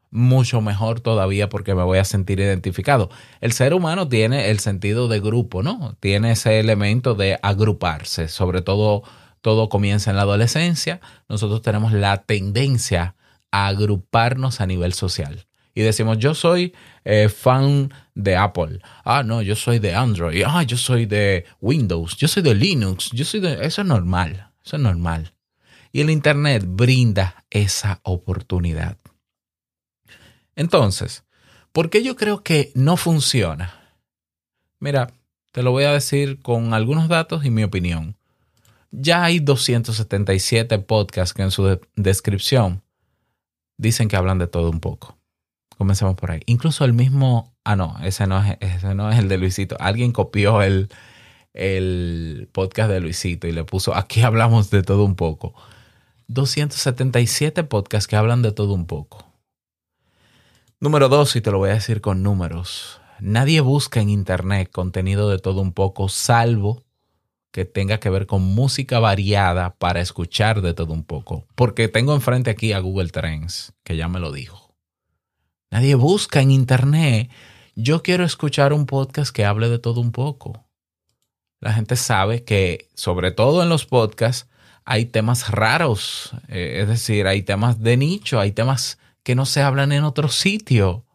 mucho 0.09 0.61
mejor 0.61 0.99
todavía 0.99 1.49
porque 1.49 1.75
me 1.75 1.83
voy 1.83 1.97
a 1.97 2.05
sentir 2.05 2.39
identificado. 2.39 3.09
El 3.39 3.53
ser 3.53 3.73
humano 3.73 4.07
tiene 4.07 4.49
el 4.49 4.59
sentido 4.59 5.07
de 5.07 5.19
grupo, 5.19 5.63
¿no? 5.63 5.95
Tiene 5.99 6.31
ese 6.31 6.59
elemento 6.59 7.15
de 7.15 7.39
agruparse, 7.41 8.27
sobre 8.27 8.61
todo 8.61 9.03
todo 9.41 9.69
comienza 9.69 10.11
en 10.11 10.17
la 10.17 10.23
adolescencia, 10.23 11.01
nosotros 11.27 11.61
tenemos 11.61 11.93
la 11.93 12.23
tendencia 12.23 13.15
a 13.51 13.67
agruparnos 13.67 14.61
a 14.61 14.67
nivel 14.67 14.93
social. 14.93 15.47
Y 15.73 15.81
decimos, 15.81 16.17
yo 16.19 16.35
soy 16.35 16.73
eh, 17.05 17.29
fan 17.29 17.93
de 18.13 18.35
Apple. 18.35 18.79
Ah, 19.03 19.23
no, 19.23 19.41
yo 19.41 19.55
soy 19.55 19.79
de 19.79 19.95
Android. 19.95 20.43
Ah, 20.45 20.63
yo 20.63 20.77
soy 20.77 21.05
de 21.05 21.45
Windows. 21.61 22.17
Yo 22.17 22.27
soy 22.27 22.43
de 22.43 22.53
Linux. 22.53 23.09
Yo 23.11 23.23
soy 23.23 23.39
de... 23.39 23.65
Eso 23.65 23.81
es 23.81 23.87
normal. 23.87 24.49
Eso 24.65 24.75
es 24.75 24.81
normal. 24.81 25.33
Y 25.91 26.01
el 26.01 26.09
Internet 26.09 26.63
brinda 26.67 27.45
esa 27.49 27.99
oportunidad. 28.03 28.97
Entonces, 30.55 31.23
¿por 31.71 31.89
qué 31.89 32.03
yo 32.03 32.15
creo 32.15 32.43
que 32.43 32.71
no 32.75 32.97
funciona? 32.97 33.97
Mira, 34.79 35.13
te 35.51 35.63
lo 35.63 35.71
voy 35.71 35.83
a 35.83 35.91
decir 35.91 36.39
con 36.41 36.73
algunos 36.73 37.07
datos 37.07 37.45
y 37.45 37.49
mi 37.49 37.63
opinión. 37.63 38.15
Ya 38.91 39.23
hay 39.23 39.39
277 39.39 40.79
podcasts 40.79 41.33
que 41.33 41.43
en 41.43 41.51
su 41.51 41.79
descripción 41.95 42.83
dicen 43.77 44.07
que 44.07 44.15
hablan 44.15 44.37
de 44.37 44.47
todo 44.47 44.69
un 44.69 44.79
poco. 44.79 45.17
Comencemos 45.77 46.15
por 46.15 46.31
ahí. 46.31 46.41
Incluso 46.45 46.85
el 46.85 46.93
mismo, 46.93 47.55
ah 47.63 47.75
no, 47.75 47.97
ese 48.03 48.27
no 48.27 48.43
es, 48.43 48.57
ese 48.59 48.93
no 48.93 49.09
es 49.09 49.17
el 49.17 49.27
de 49.27 49.37
Luisito. 49.37 49.75
Alguien 49.79 50.11
copió 50.11 50.61
el, 50.61 50.89
el 51.53 52.49
podcast 52.51 52.91
de 52.91 52.99
Luisito 52.99 53.47
y 53.47 53.51
le 53.51 53.63
puso, 53.63 53.95
aquí 53.95 54.21
hablamos 54.21 54.69
de 54.69 54.83
todo 54.83 55.03
un 55.05 55.15
poco. 55.15 55.55
277 56.33 57.65
podcasts 57.65 58.07
que 58.07 58.15
hablan 58.15 58.41
de 58.41 58.53
todo 58.53 58.73
un 58.73 58.85
poco. 58.85 59.25
Número 60.79 61.09
dos, 61.09 61.35
y 61.35 61.41
te 61.41 61.51
lo 61.51 61.57
voy 61.57 61.71
a 61.71 61.73
decir 61.73 61.99
con 61.99 62.23
números. 62.23 63.01
Nadie 63.19 63.59
busca 63.59 63.99
en 63.99 64.09
Internet 64.09 64.71
contenido 64.71 65.29
de 65.29 65.39
todo 65.39 65.61
un 65.61 65.73
poco, 65.73 66.07
salvo 66.07 66.83
que 67.51 67.65
tenga 67.65 67.99
que 67.99 68.09
ver 68.09 68.27
con 68.27 68.41
música 68.41 68.99
variada 68.99 69.75
para 69.75 69.99
escuchar 69.99 70.61
de 70.61 70.73
todo 70.73 70.93
un 70.93 71.03
poco. 71.03 71.45
Porque 71.55 71.89
tengo 71.89 72.15
enfrente 72.15 72.49
aquí 72.49 72.71
a 72.71 72.79
Google 72.79 73.09
Trends, 73.09 73.73
que 73.83 73.97
ya 73.97 74.07
me 74.07 74.21
lo 74.21 74.31
dijo. 74.31 74.73
Nadie 75.69 75.95
busca 75.95 76.41
en 76.41 76.51
Internet, 76.51 77.29
yo 77.75 78.03
quiero 78.03 78.23
escuchar 78.23 78.71
un 78.71 78.85
podcast 78.85 79.35
que 79.35 79.43
hable 79.43 79.67
de 79.67 79.79
todo 79.79 79.99
un 79.99 80.13
poco. 80.13 80.65
La 81.59 81.73
gente 81.73 81.97
sabe 81.97 82.45
que, 82.45 82.89
sobre 82.95 83.31
todo 83.31 83.61
en 83.61 83.69
los 83.69 83.85
podcasts, 83.85 84.50
hay 84.85 85.05
temas 85.05 85.49
raros, 85.49 86.31
eh, 86.47 86.79
es 86.81 86.87
decir, 86.87 87.27
hay 87.27 87.43
temas 87.43 87.81
de 87.81 87.97
nicho, 87.97 88.39
hay 88.39 88.51
temas 88.51 88.97
que 89.23 89.35
no 89.35 89.45
se 89.45 89.61
hablan 89.61 89.91
en 89.91 90.03
otro 90.03 90.29
sitio. 90.29 91.05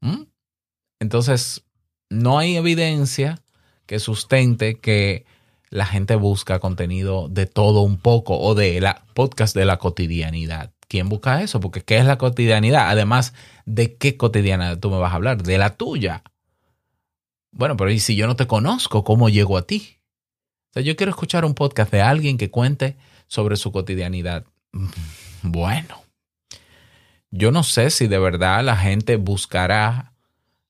¿Mm? 0.00 0.24
Entonces, 1.00 1.64
no 2.10 2.38
hay 2.38 2.56
evidencia 2.56 3.42
que 3.86 3.98
sustente 3.98 4.78
que 4.78 5.24
la 5.70 5.86
gente 5.86 6.16
busca 6.16 6.58
contenido 6.58 7.28
de 7.28 7.46
todo 7.46 7.80
un 7.80 7.98
poco 7.98 8.38
o 8.38 8.54
de 8.54 8.80
la 8.80 9.04
podcast 9.14 9.56
de 9.56 9.64
la 9.64 9.78
cotidianidad. 9.78 10.72
¿Quién 10.88 11.08
busca 11.08 11.42
eso? 11.42 11.60
Porque 11.60 11.80
¿qué 11.82 11.96
es 11.96 12.04
la 12.04 12.18
cotidianidad? 12.18 12.90
Además, 12.90 13.32
¿de 13.64 13.96
qué 13.96 14.18
cotidianidad 14.18 14.78
tú 14.78 14.90
me 14.90 14.98
vas 14.98 15.12
a 15.12 15.16
hablar? 15.16 15.42
De 15.42 15.56
la 15.56 15.76
tuya. 15.76 16.22
Bueno, 17.52 17.76
pero 17.76 17.90
¿y 17.90 17.98
si 17.98 18.16
yo 18.16 18.26
no 18.26 18.36
te 18.36 18.46
conozco, 18.46 19.02
cómo 19.02 19.30
llego 19.30 19.56
a 19.56 19.62
ti? 19.62 20.01
O 20.72 20.74
sea, 20.74 20.82
yo 20.82 20.96
quiero 20.96 21.10
escuchar 21.10 21.44
un 21.44 21.52
podcast 21.52 21.92
de 21.92 22.00
alguien 22.00 22.38
que 22.38 22.50
cuente 22.50 22.96
sobre 23.26 23.56
su 23.56 23.72
cotidianidad. 23.72 24.46
Bueno, 25.42 26.02
yo 27.30 27.52
no 27.52 27.62
sé 27.62 27.90
si 27.90 28.06
de 28.06 28.18
verdad 28.18 28.64
la 28.64 28.78
gente 28.78 29.16
buscará, 29.16 30.14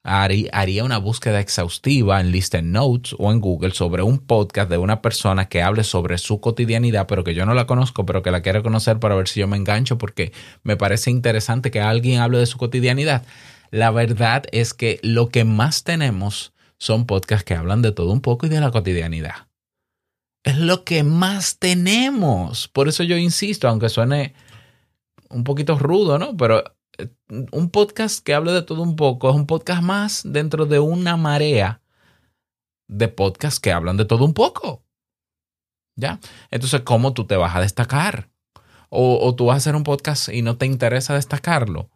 haría 0.03 0.83
una 0.83 0.99
búsqueda 0.99 1.39
exhaustiva 1.39 2.21
en 2.21 2.33
Listen 2.33 2.73
Notes 2.73 3.15
o 3.17 3.31
en 3.31 3.41
Google 3.41 3.75
sobre 3.75 4.03
un 4.03 4.19
podcast 4.19 4.69
de 4.69 4.77
una 4.77 5.03
persona 5.03 5.49
que 5.49 5.63
hable 5.63 5.85
sobre 5.85 6.19
su 6.19 6.41
cotidianidad, 6.41 7.07
pero 7.07 7.23
que 7.23 7.35
yo 7.35 7.47
no 7.47 7.55
la 7.55 7.69
conozco, 7.69 8.05
pero 8.05 8.25
que 8.25 8.33
la 8.33 8.43
quiero 8.43 8.65
conocer 8.65 8.99
para 8.99 9.15
ver 9.15 9.29
si 9.29 9.39
yo 9.39 9.47
me 9.47 9.57
engancho, 9.57 9.99
porque 9.99 10.33
me 10.65 10.77
parece 10.77 11.13
interesante 11.13 11.71
que 11.71 11.81
alguien 11.81 12.21
hable 12.21 12.39
de 12.39 12.47
su 12.47 12.59
cotidianidad. 12.59 13.25
La 13.71 13.93
verdad 13.93 14.47
es 14.51 14.75
que 14.75 14.99
lo 15.05 15.29
que 15.29 15.45
más 15.45 15.85
tenemos 15.85 16.55
son 16.77 17.07
podcasts 17.07 17.45
que 17.45 17.55
hablan 17.55 17.83
de 17.83 17.93
todo 17.93 18.11
un 18.11 18.21
poco 18.21 18.47
y 18.47 18.49
de 18.49 18.61
la 18.61 18.73
cotidianidad. 18.73 19.47
Es 20.45 20.59
lo 20.59 20.85
que 20.85 21.05
más 21.05 21.59
tenemos. 21.59 22.69
Por 22.69 22.89
eso 22.89 23.05
yo 23.05 23.17
insisto, 23.17 23.69
aunque 23.69 23.89
suene 23.89 24.35
un 25.31 25.45
poquito 25.45 25.79
rudo, 25.79 26.19
¿no? 26.19 26.37
Pero 26.37 26.65
eh, 26.99 27.09
un 27.53 27.71
podcast 27.71 28.25
que 28.25 28.35
hable 28.35 28.53
de 28.53 28.63
todo 28.63 28.83
un 28.83 28.97
poco 28.97 29.31
es 29.31 29.37
un 29.37 29.47
podcast 29.47 29.83
más 29.83 30.23
dentro 30.25 30.67
de 30.67 30.79
una 30.79 31.17
marea 31.17 31.81
de 32.89 33.09
podcasts 33.09 33.61
que 33.61 33.73
hablan 33.73 33.97
de 33.97 34.05
todo 34.05 34.25
un 34.25 34.35
poco. 34.35 34.85
¿Ya? 35.97 36.21
Entonces, 36.51 36.83
¿cómo 36.83 37.13
tú 37.13 37.27
te 37.27 37.37
vas 37.37 37.55
a 37.55 37.61
destacar? 37.61 38.31
O, 38.95 39.35
tú 39.35 39.47
vas 39.47 39.55
a 39.55 39.57
hacer 39.57 39.75
un 39.75 39.85
podcast 39.85 40.29
y 40.29 40.43
no 40.43 40.59
te 40.59 40.67
interesa 40.67 41.15
destacarlo. 41.15 41.91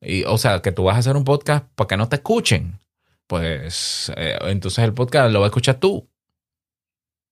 Y, 0.00 0.24
o 0.24 0.36
sea, 0.36 0.62
que 0.62 0.72
tú 0.72 0.84
vas 0.84 0.96
a 0.96 0.98
hacer 0.98 1.16
un 1.16 1.24
podcast 1.24 1.66
para 1.76 1.86
que 1.86 1.96
no 1.96 2.08
te 2.08 2.16
escuchen. 2.16 2.80
Pues 3.28 4.12
eh, 4.16 4.36
entonces 4.42 4.84
el 4.84 4.94
podcast 4.94 5.32
lo 5.32 5.40
va 5.40 5.46
a 5.46 5.48
escuchar 5.48 5.76
tú. 5.76 6.08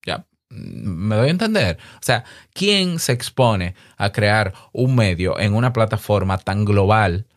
¿Ya? 0.05 0.25
Me 0.53 1.15
doy 1.15 1.27
a 1.27 1.31
entender. 1.31 1.77
O 1.95 2.03
sea, 2.03 2.23
¿quién 2.53 2.99
se 2.99 3.13
expone 3.13 3.75
a 3.97 4.11
crear 4.11 4.53
un 4.71 4.95
medio 4.95 5.39
en 5.39 5.53
una 5.53 5.73
plataforma 5.73 6.37
tan 6.37 6.65
global 6.65 7.27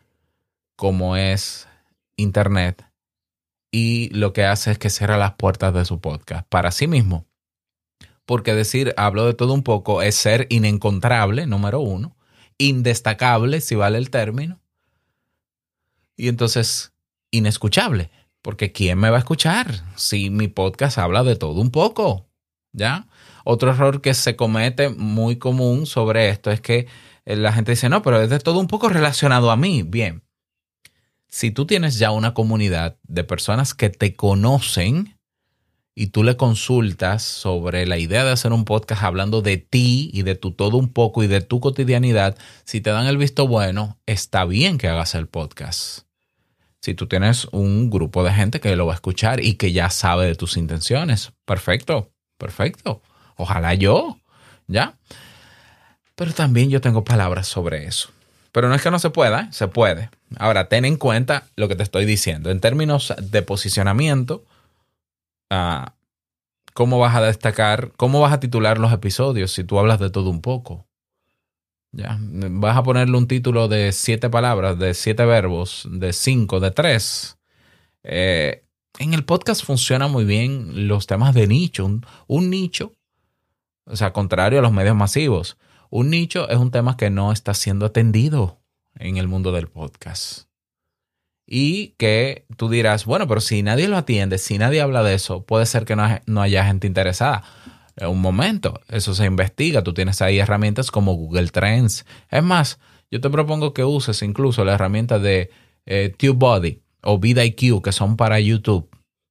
como 0.75 1.17
es 1.17 1.67
Internet 2.15 2.85
y 3.71 4.09
lo 4.09 4.33
que 4.33 4.45
hace 4.45 4.71
es 4.71 4.77
que 4.77 4.89
cierra 4.89 5.17
las 5.17 5.33
puertas 5.33 5.73
de 5.73 5.85
su 5.85 5.99
podcast 5.99 6.47
para 6.47 6.71
sí 6.71 6.87
mismo? 6.87 7.25
Porque 8.25 8.53
decir 8.53 8.93
hablo 8.97 9.25
de 9.25 9.33
todo 9.33 9.53
un 9.53 9.63
poco 9.63 10.01
es 10.01 10.15
ser 10.15 10.47
inencontrable, 10.49 11.47
número 11.47 11.79
uno, 11.79 12.17
indestacable, 12.57 13.61
si 13.61 13.75
vale 13.75 13.97
el 13.97 14.09
término, 14.09 14.59
y 16.17 16.27
entonces 16.27 16.93
inescuchable. 17.31 18.09
Porque 18.41 18.71
¿quién 18.71 18.97
me 18.97 19.09
va 19.09 19.17
a 19.17 19.19
escuchar 19.19 19.83
si 19.95 20.29
mi 20.29 20.47
podcast 20.47 20.97
habla 20.97 21.23
de 21.23 21.35
todo 21.35 21.59
un 21.61 21.71
poco? 21.71 22.26
¿Ya? 22.77 23.07
Otro 23.43 23.71
error 23.71 24.01
que 24.01 24.13
se 24.13 24.35
comete 24.35 24.89
muy 24.89 25.37
común 25.37 25.87
sobre 25.87 26.29
esto 26.29 26.51
es 26.51 26.61
que 26.61 26.87
eh, 27.25 27.35
la 27.35 27.51
gente 27.51 27.71
dice, 27.71 27.89
no, 27.89 28.03
pero 28.03 28.21
es 28.21 28.29
de 28.29 28.39
todo 28.39 28.59
un 28.59 28.67
poco 28.67 28.87
relacionado 28.87 29.49
a 29.49 29.57
mí. 29.57 29.81
Bien, 29.81 30.23
si 31.27 31.49
tú 31.51 31.65
tienes 31.65 31.97
ya 31.97 32.11
una 32.11 32.33
comunidad 32.33 32.97
de 33.03 33.23
personas 33.23 33.73
que 33.73 33.89
te 33.89 34.15
conocen 34.15 35.17
y 35.95 36.07
tú 36.07 36.23
le 36.23 36.37
consultas 36.37 37.23
sobre 37.23 37.87
la 37.87 37.97
idea 37.97 38.23
de 38.23 38.31
hacer 38.31 38.53
un 38.53 38.63
podcast 38.63 39.01
hablando 39.01 39.41
de 39.41 39.57
ti 39.57 40.11
y 40.13 40.21
de 40.21 40.35
tu 40.35 40.51
todo 40.51 40.77
un 40.77 40.93
poco 40.93 41.23
y 41.23 41.27
de 41.27 41.41
tu 41.41 41.59
cotidianidad, 41.59 42.37
si 42.63 42.81
te 42.81 42.91
dan 42.91 43.07
el 43.07 43.17
visto 43.17 43.47
bueno, 43.47 43.97
está 44.05 44.45
bien 44.45 44.77
que 44.77 44.87
hagas 44.87 45.15
el 45.15 45.27
podcast. 45.27 46.01
Si 46.81 46.93
tú 46.93 47.07
tienes 47.07 47.45
un 47.45 47.89
grupo 47.89 48.23
de 48.23 48.31
gente 48.31 48.59
que 48.59 48.75
lo 48.75 48.85
va 48.85 48.93
a 48.93 48.95
escuchar 48.95 49.43
y 49.43 49.55
que 49.55 49.71
ya 49.71 49.89
sabe 49.89 50.27
de 50.27 50.35
tus 50.35 50.55
intenciones, 50.55 51.33
perfecto, 51.45 52.11
perfecto. 52.37 53.01
Ojalá 53.35 53.73
yo, 53.73 54.17
¿ya? 54.67 54.95
Pero 56.15 56.33
también 56.33 56.69
yo 56.69 56.81
tengo 56.81 57.03
palabras 57.03 57.47
sobre 57.47 57.85
eso. 57.85 58.09
Pero 58.51 58.69
no 58.69 58.75
es 58.75 58.81
que 58.81 58.91
no 58.91 58.99
se 58.99 59.11
pueda, 59.11 59.41
¿eh? 59.41 59.47
se 59.51 59.67
puede. 59.67 60.09
Ahora, 60.37 60.67
ten 60.67 60.85
en 60.85 60.97
cuenta 60.97 61.43
lo 61.55 61.67
que 61.67 61.75
te 61.75 61.83
estoy 61.83 62.05
diciendo. 62.05 62.49
En 62.49 62.59
términos 62.59 63.13
de 63.21 63.41
posicionamiento, 63.43 64.43
Ah, 65.49 65.95
cómo 66.73 66.99
vas 66.99 67.15
a 67.15 67.21
destacar, 67.21 67.91
cómo 67.97 68.19
vas 68.21 68.33
a 68.33 68.39
titular 68.39 68.77
los 68.79 68.91
episodios 68.91 69.51
si 69.51 69.63
tú 69.63 69.79
hablas 69.79 69.99
de 69.99 70.09
todo 70.09 70.29
un 70.29 70.41
poco. 70.41 70.87
Ya, 71.91 72.17
vas 72.19 72.77
a 72.77 72.83
ponerle 72.83 73.17
un 73.17 73.27
título 73.27 73.67
de 73.67 73.91
siete 73.91 74.29
palabras, 74.29 74.77
de 74.77 74.93
siete 74.93 75.25
verbos, 75.25 75.87
de 75.89 76.13
cinco, 76.13 76.59
de 76.59 76.71
tres. 76.71 77.37
Eh, 78.03 78.65
en 78.99 79.13
el 79.13 79.23
podcast 79.23 79.63
funciona 79.63 80.07
muy 80.07 80.25
bien 80.25 80.87
los 80.87 81.07
temas 81.07 81.33
de 81.33 81.47
nicho. 81.47 81.85
un, 82.27 82.49
nicho, 82.49 82.93
o 83.85 83.95
sea, 83.95 84.13
contrario 84.13 84.59
a 84.59 84.61
los 84.61 84.71
medios 84.71 84.95
masivos, 84.95 85.57
un 85.89 86.09
nicho 86.09 86.49
es 86.49 86.57
un 86.57 86.71
tema 86.71 86.97
que 86.97 87.09
no 87.09 87.31
está 87.31 87.53
siendo 87.53 87.85
atendido 87.85 88.59
en 88.95 89.17
el 89.17 89.27
mundo 89.27 89.51
del 89.51 89.67
podcast 89.67 90.47
y 91.47 91.95
que 91.97 92.45
tú 92.57 92.69
dirás, 92.69 93.05
bueno, 93.05 93.27
pero 93.27 93.39
si 93.39 93.63
nadie 93.63 93.87
lo 93.87 93.95
atiende, 93.95 94.37
si 94.37 94.57
nadie 94.57 94.81
habla 94.81 95.01
de 95.01 95.13
eso, 95.13 95.45
puede 95.45 95.65
ser 95.65 95.85
que 95.85 95.95
no, 95.95 96.41
haya 96.41 96.65
gente 96.65 96.87
interesada. 96.87 97.43
En 97.95 98.09
un 98.09 98.21
momento, 98.21 98.81
eso 98.89 99.15
se 99.15 99.25
investiga, 99.25 99.81
tú 99.81 99.93
tienes 99.93 100.21
ahí 100.21 100.39
herramientas 100.39 100.91
como 100.91 101.13
Google 101.13 101.47
Trends. 101.47 102.05
Es 102.29 102.43
más, 102.43 102.79
yo 103.09 103.21
te 103.21 103.29
propongo 103.29 103.73
que 103.73 103.85
uses 103.85 104.21
incluso 104.21 104.65
la 104.65 104.73
herramienta 104.73 105.19
de 105.19 105.49
eh, 105.85 106.13
TubeBuddy 106.15 106.81
o 107.07 107.19
VidIQ, 107.19 107.81
que 107.81 107.93
son 107.93 108.17
para 108.17 108.37
YouTube, 108.41 108.89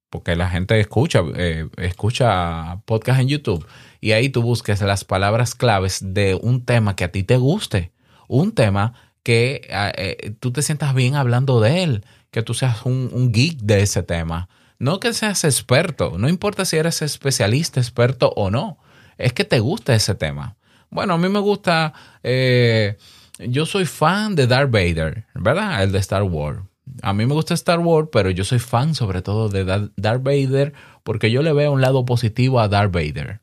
porque 0.09 0.35
la 0.35 0.49
gente 0.49 0.79
escucha, 0.79 1.21
eh, 1.35 1.69
escucha 1.77 2.81
podcast 2.85 3.19
en 3.19 3.27
YouTube 3.27 3.67
y 4.01 4.13
ahí 4.13 4.29
tú 4.29 4.41
busques 4.41 4.81
las 4.81 5.03
palabras 5.03 5.53
claves 5.53 5.99
de 6.01 6.33
un 6.33 6.65
tema 6.65 6.95
que 6.95 7.03
a 7.03 7.11
ti 7.11 7.21
te 7.21 7.37
guste, 7.37 7.91
un 8.27 8.53
tema 8.53 8.93
que 9.21 9.67
ah, 9.71 9.91
eh, 9.95 10.33
tú 10.39 10.51
te 10.51 10.63
sientas 10.63 10.95
bien 10.95 11.13
hablando 11.13 11.61
de 11.61 11.83
él, 11.83 12.05
que 12.31 12.41
tú 12.41 12.55
seas 12.55 12.83
un, 12.83 13.31
geek 13.31 13.59
de 13.59 13.81
ese 13.81 14.01
tema. 14.01 14.49
No 14.79 14.99
que 14.99 15.13
seas 15.13 15.43
experto, 15.43 16.17
no 16.17 16.29
importa 16.29 16.65
si 16.65 16.77
eres 16.77 17.03
especialista, 17.03 17.79
experto 17.79 18.33
o 18.35 18.49
no, 18.49 18.79
es 19.19 19.33
que 19.33 19.45
te 19.45 19.59
gusta 19.59 19.93
ese 19.93 20.15
tema. 20.15 20.57
Bueno, 20.89 21.13
a 21.13 21.17
mí 21.19 21.29
me 21.29 21.39
gusta, 21.39 21.93
eh, 22.23 22.97
yo 23.37 23.67
soy 23.67 23.85
fan 23.85 24.35
de 24.35 24.47
Darth 24.47 24.71
Vader, 24.71 25.27
¿verdad? 25.35 25.83
El 25.83 25.91
de 25.91 25.99
Star 25.99 26.23
Wars. 26.23 26.61
A 27.01 27.13
mí 27.13 27.25
me 27.25 27.33
gusta 27.33 27.53
Star 27.53 27.79
Wars, 27.79 28.09
pero 28.11 28.29
yo 28.29 28.43
soy 28.43 28.59
fan 28.59 28.95
sobre 28.95 29.21
todo 29.21 29.49
de 29.49 29.63
Darth 29.65 30.23
Vader 30.23 30.73
porque 31.03 31.31
yo 31.31 31.41
le 31.41 31.53
veo 31.53 31.71
un 31.71 31.81
lado 31.81 32.05
positivo 32.05 32.59
a 32.59 32.67
Darth 32.67 32.93
Vader. 32.93 33.39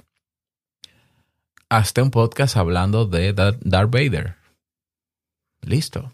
Hasta 1.68 2.02
un 2.02 2.11
podcast 2.11 2.56
hablando 2.56 3.06
de 3.06 3.32
Darth 3.32 3.90
Vader. 3.90 4.37
Listo. 5.62 6.12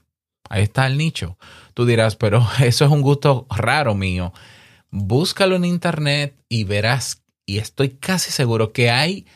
Ahí 0.49 0.63
está 0.65 0.87
el 0.87 0.99
nicho. 0.99 1.39
Tú 1.75 1.87
dirás, 1.87 2.17
pero 2.17 2.47
eso 2.61 2.85
es 2.85 2.91
un 2.91 3.03
gusto 3.03 3.47
raro 3.51 3.95
mío. 3.95 4.33
Búscalo 4.91 5.57
en 5.57 5.65
internet 5.65 6.35
y 6.49 6.65
verás, 6.65 7.23
y 7.47 7.59
estoy 7.59 7.91
casi 7.91 8.33
seguro 8.33 8.73
que 8.73 8.91
hay 8.91 9.27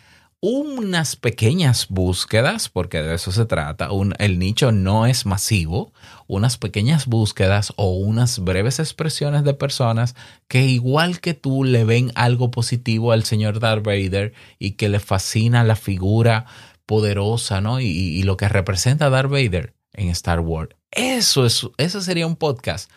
unas 0.40 1.16
pequeñas 1.16 1.87
búsquedas, 1.88 2.68
porque 2.68 3.02
de 3.02 3.14
eso 3.14 3.32
se 3.32 3.46
trata, 3.46 3.88
el 4.18 4.38
nicho 4.38 4.73
no 4.73 5.06
es 5.06 5.25
masivo, 5.25 5.94
unas 6.26 6.57
pequeñas 6.59 7.07
búsquedas 7.07 7.72
o 7.77 7.90
unas 7.92 8.38
breves 8.38 8.79
expresiones 8.79 9.44
de 9.44 9.55
personas 9.55 10.14
que 10.48 10.66
igual 10.66 11.20
que 11.20 11.35
tú 11.35 11.64
le 11.64 11.85
ven 11.85 12.12
algo 12.14 12.51
positivo 12.51 13.12
al 13.12 13.25
señor 13.25 13.61
Darth 13.61 13.85
Vader 13.85 14.33
y 14.59 14.72
que 14.72 14.88
le 14.88 15.01
fascina 15.01 15.64
la 15.64 15.77
figura 15.77 16.46
poderosa, 16.87 17.61
¿no? 17.61 17.81
Y, 17.81 18.22
lo 18.25 18.37
que 18.37 18.48
representa 18.48 19.11
Darth 19.11 19.31
Vader 19.31 19.75
en 19.92 20.09
Star 20.09 20.40
Wars. 20.40 20.75
Eso, 20.90 21.46
es, 21.46 21.66
eso 21.79 22.01
sería 22.01 22.27
un 22.27 22.37
podcast, 22.37 22.90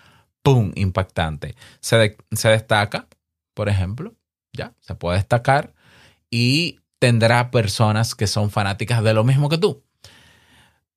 ¡pum!, 0.44 0.72
impactante. 0.76 1.56
Se, 1.80 2.18
se 2.32 2.50
destaca, 2.50 3.08
por 3.54 3.70
ejemplo, 3.70 4.16
ya, 4.54 4.74
se 4.82 4.96
puede 4.96 5.18
destacar 5.18 5.74
y 6.30 6.80
tendrá 7.00 7.52
personas 7.52 8.16
que 8.16 8.28
son 8.28 8.50
fanáticas 8.50 9.04
de 9.04 9.14
lo 9.14 9.24
mismo 9.24 9.50
que 9.50 9.58
tú. 9.58 9.84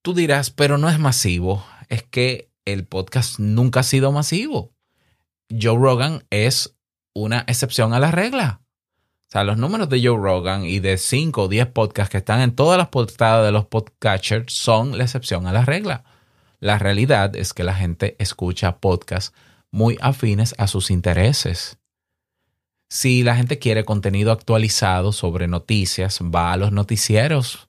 Tú 0.01 0.13
dirás, 0.13 0.49
pero 0.49 0.77
no 0.77 0.89
es 0.89 0.99
masivo. 0.99 1.63
Es 1.91 2.03
que 2.03 2.49
el 2.63 2.87
podcast 2.87 3.37
nunca 3.37 3.81
ha 3.81 3.83
sido 3.83 4.13
masivo. 4.13 4.73
Joe 5.49 5.77
Rogan 5.77 6.23
es 6.29 6.77
una 7.13 7.43
excepción 7.47 7.93
a 7.93 7.99
la 7.99 8.11
regla. 8.11 8.61
O 9.19 9.27
sea, 9.27 9.43
los 9.43 9.57
números 9.57 9.89
de 9.89 10.01
Joe 10.01 10.15
Rogan 10.15 10.63
y 10.63 10.79
de 10.79 10.97
5 10.97 11.43
o 11.43 11.47
10 11.49 11.67
podcasts 11.67 12.09
que 12.09 12.19
están 12.19 12.39
en 12.39 12.55
todas 12.55 12.77
las 12.77 12.87
portadas 12.87 13.45
de 13.45 13.51
los 13.51 13.65
podcatchers 13.65 14.53
son 14.53 14.97
la 14.97 15.03
excepción 15.03 15.47
a 15.47 15.51
la 15.51 15.65
regla. 15.65 16.05
La 16.61 16.79
realidad 16.79 17.35
es 17.35 17.53
que 17.53 17.65
la 17.65 17.75
gente 17.75 18.15
escucha 18.19 18.77
podcasts 18.77 19.35
muy 19.69 19.97
afines 19.99 20.55
a 20.57 20.67
sus 20.67 20.91
intereses. 20.91 21.77
Si 22.89 23.23
la 23.23 23.35
gente 23.35 23.59
quiere 23.59 23.83
contenido 23.83 24.31
actualizado 24.31 25.11
sobre 25.11 25.49
noticias, 25.49 26.21
va 26.21 26.53
a 26.53 26.57
los 26.57 26.71
noticieros 26.71 27.67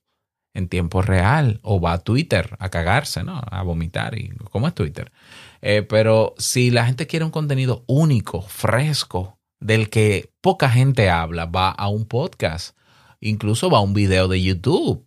en 0.54 0.68
tiempo 0.68 1.02
real 1.02 1.60
o 1.62 1.80
va 1.80 1.94
a 1.94 1.98
Twitter 1.98 2.56
a 2.58 2.68
cagarse, 2.68 3.24
¿no? 3.24 3.40
A 3.50 3.62
vomitar. 3.62 4.18
Y, 4.18 4.30
¿Cómo 4.50 4.68
es 4.68 4.74
Twitter? 4.74 5.12
Eh, 5.60 5.82
pero 5.82 6.34
si 6.38 6.70
la 6.70 6.86
gente 6.86 7.06
quiere 7.06 7.24
un 7.24 7.30
contenido 7.30 7.84
único, 7.86 8.42
fresco, 8.42 9.38
del 9.60 9.88
que 9.90 10.30
poca 10.40 10.68
gente 10.68 11.08
habla, 11.08 11.46
va 11.46 11.70
a 11.70 11.88
un 11.88 12.04
podcast, 12.04 12.76
incluso 13.20 13.70
va 13.70 13.78
a 13.78 13.82
un 13.82 13.94
video 13.94 14.28
de 14.28 14.42
YouTube. 14.42 15.06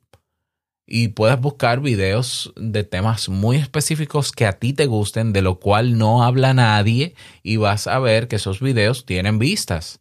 Y 0.88 1.10
puedes 1.10 1.40
buscar 1.42 1.82
videos 1.82 2.54
de 2.56 2.84
temas 2.84 3.28
muy 3.28 3.58
específicos 3.58 4.32
que 4.32 4.46
a 4.46 4.54
ti 4.54 4.72
te 4.72 4.86
gusten, 4.86 5.34
de 5.34 5.42
lo 5.42 5.60
cual 5.60 5.98
no 5.98 6.24
habla 6.24 6.54
nadie, 6.54 7.16
y 7.42 7.58
vas 7.58 7.88
a 7.88 7.98
ver 8.00 8.28
que 8.28 8.36
esos 8.36 8.62
videos 8.62 9.06
tienen 9.06 9.40
vistas. 9.40 10.00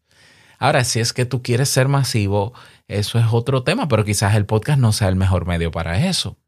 Ahora, 0.64 0.82
si 0.84 0.98
es 0.98 1.12
que 1.12 1.26
tú 1.26 1.42
quieres 1.42 1.68
ser 1.68 1.88
masivo, 1.88 2.54
eso 2.88 3.18
es 3.18 3.26
otro 3.30 3.64
tema, 3.64 3.86
pero 3.86 4.02
quizás 4.02 4.34
el 4.34 4.46
podcast 4.46 4.78
no 4.78 4.92
sea 4.92 5.08
el 5.08 5.14
mejor 5.14 5.44
medio 5.44 5.70
para 5.70 6.08
eso. 6.08 6.38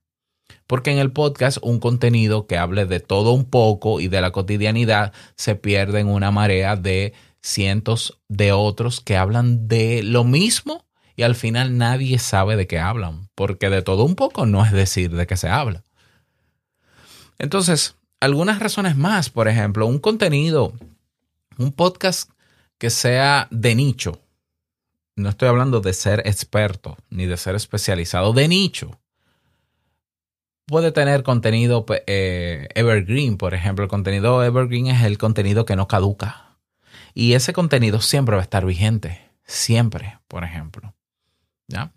Porque 0.66 0.90
en 0.90 0.96
el 0.96 1.12
podcast 1.12 1.58
un 1.60 1.80
contenido 1.80 2.46
que 2.46 2.56
hable 2.56 2.86
de 2.86 3.00
todo 3.00 3.32
un 3.32 3.44
poco 3.44 4.00
y 4.00 4.08
de 4.08 4.22
la 4.22 4.30
cotidianidad 4.30 5.12
se 5.34 5.54
pierde 5.54 6.00
en 6.00 6.08
una 6.08 6.30
marea 6.30 6.76
de 6.76 7.12
cientos 7.42 8.18
de 8.26 8.52
otros 8.52 9.02
que 9.02 9.18
hablan 9.18 9.68
de 9.68 10.02
lo 10.02 10.24
mismo 10.24 10.86
y 11.14 11.22
al 11.22 11.34
final 11.34 11.76
nadie 11.76 12.18
sabe 12.18 12.56
de 12.56 12.66
qué 12.66 12.78
hablan, 12.78 13.28
porque 13.34 13.68
de 13.68 13.82
todo 13.82 14.04
un 14.04 14.14
poco 14.14 14.46
no 14.46 14.64
es 14.64 14.72
decir 14.72 15.10
de 15.10 15.26
qué 15.26 15.36
se 15.36 15.50
habla. 15.50 15.84
Entonces, 17.38 17.96
algunas 18.20 18.60
razones 18.60 18.96
más, 18.96 19.28
por 19.28 19.46
ejemplo, 19.46 19.86
un 19.86 19.98
contenido, 19.98 20.72
un 21.58 21.70
podcast 21.70 22.30
que 22.78 22.90
sea 22.90 23.48
de 23.50 23.74
nicho. 23.74 24.20
No 25.16 25.30
estoy 25.30 25.48
hablando 25.48 25.80
de 25.80 25.94
ser 25.94 26.22
experto 26.26 26.96
ni 27.10 27.26
de 27.26 27.36
ser 27.36 27.54
especializado, 27.54 28.32
de 28.32 28.48
nicho. 28.48 29.00
Puede 30.66 30.92
tener 30.92 31.22
contenido 31.22 31.86
eh, 32.06 32.68
evergreen, 32.74 33.38
por 33.38 33.54
ejemplo. 33.54 33.84
El 33.84 33.90
contenido 33.90 34.42
evergreen 34.44 34.88
es 34.88 35.04
el 35.04 35.16
contenido 35.16 35.64
que 35.64 35.76
no 35.76 35.88
caduca 35.88 36.46
y 37.14 37.32
ese 37.32 37.54
contenido 37.54 38.02
siempre 38.02 38.36
va 38.36 38.42
a 38.42 38.44
estar 38.44 38.66
vigente, 38.66 39.30
siempre, 39.44 40.18
por 40.28 40.44
ejemplo. 40.44 40.94
¿Ya? 41.66 41.92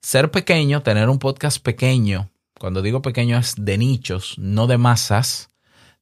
Ser 0.00 0.30
pequeño, 0.30 0.82
tener 0.82 1.08
un 1.08 1.18
podcast 1.18 1.60
pequeño, 1.60 2.30
cuando 2.56 2.80
digo 2.80 3.02
pequeño 3.02 3.36
es 3.36 3.54
de 3.56 3.78
nichos, 3.78 4.38
no 4.38 4.68
de 4.68 4.78
masas, 4.78 5.50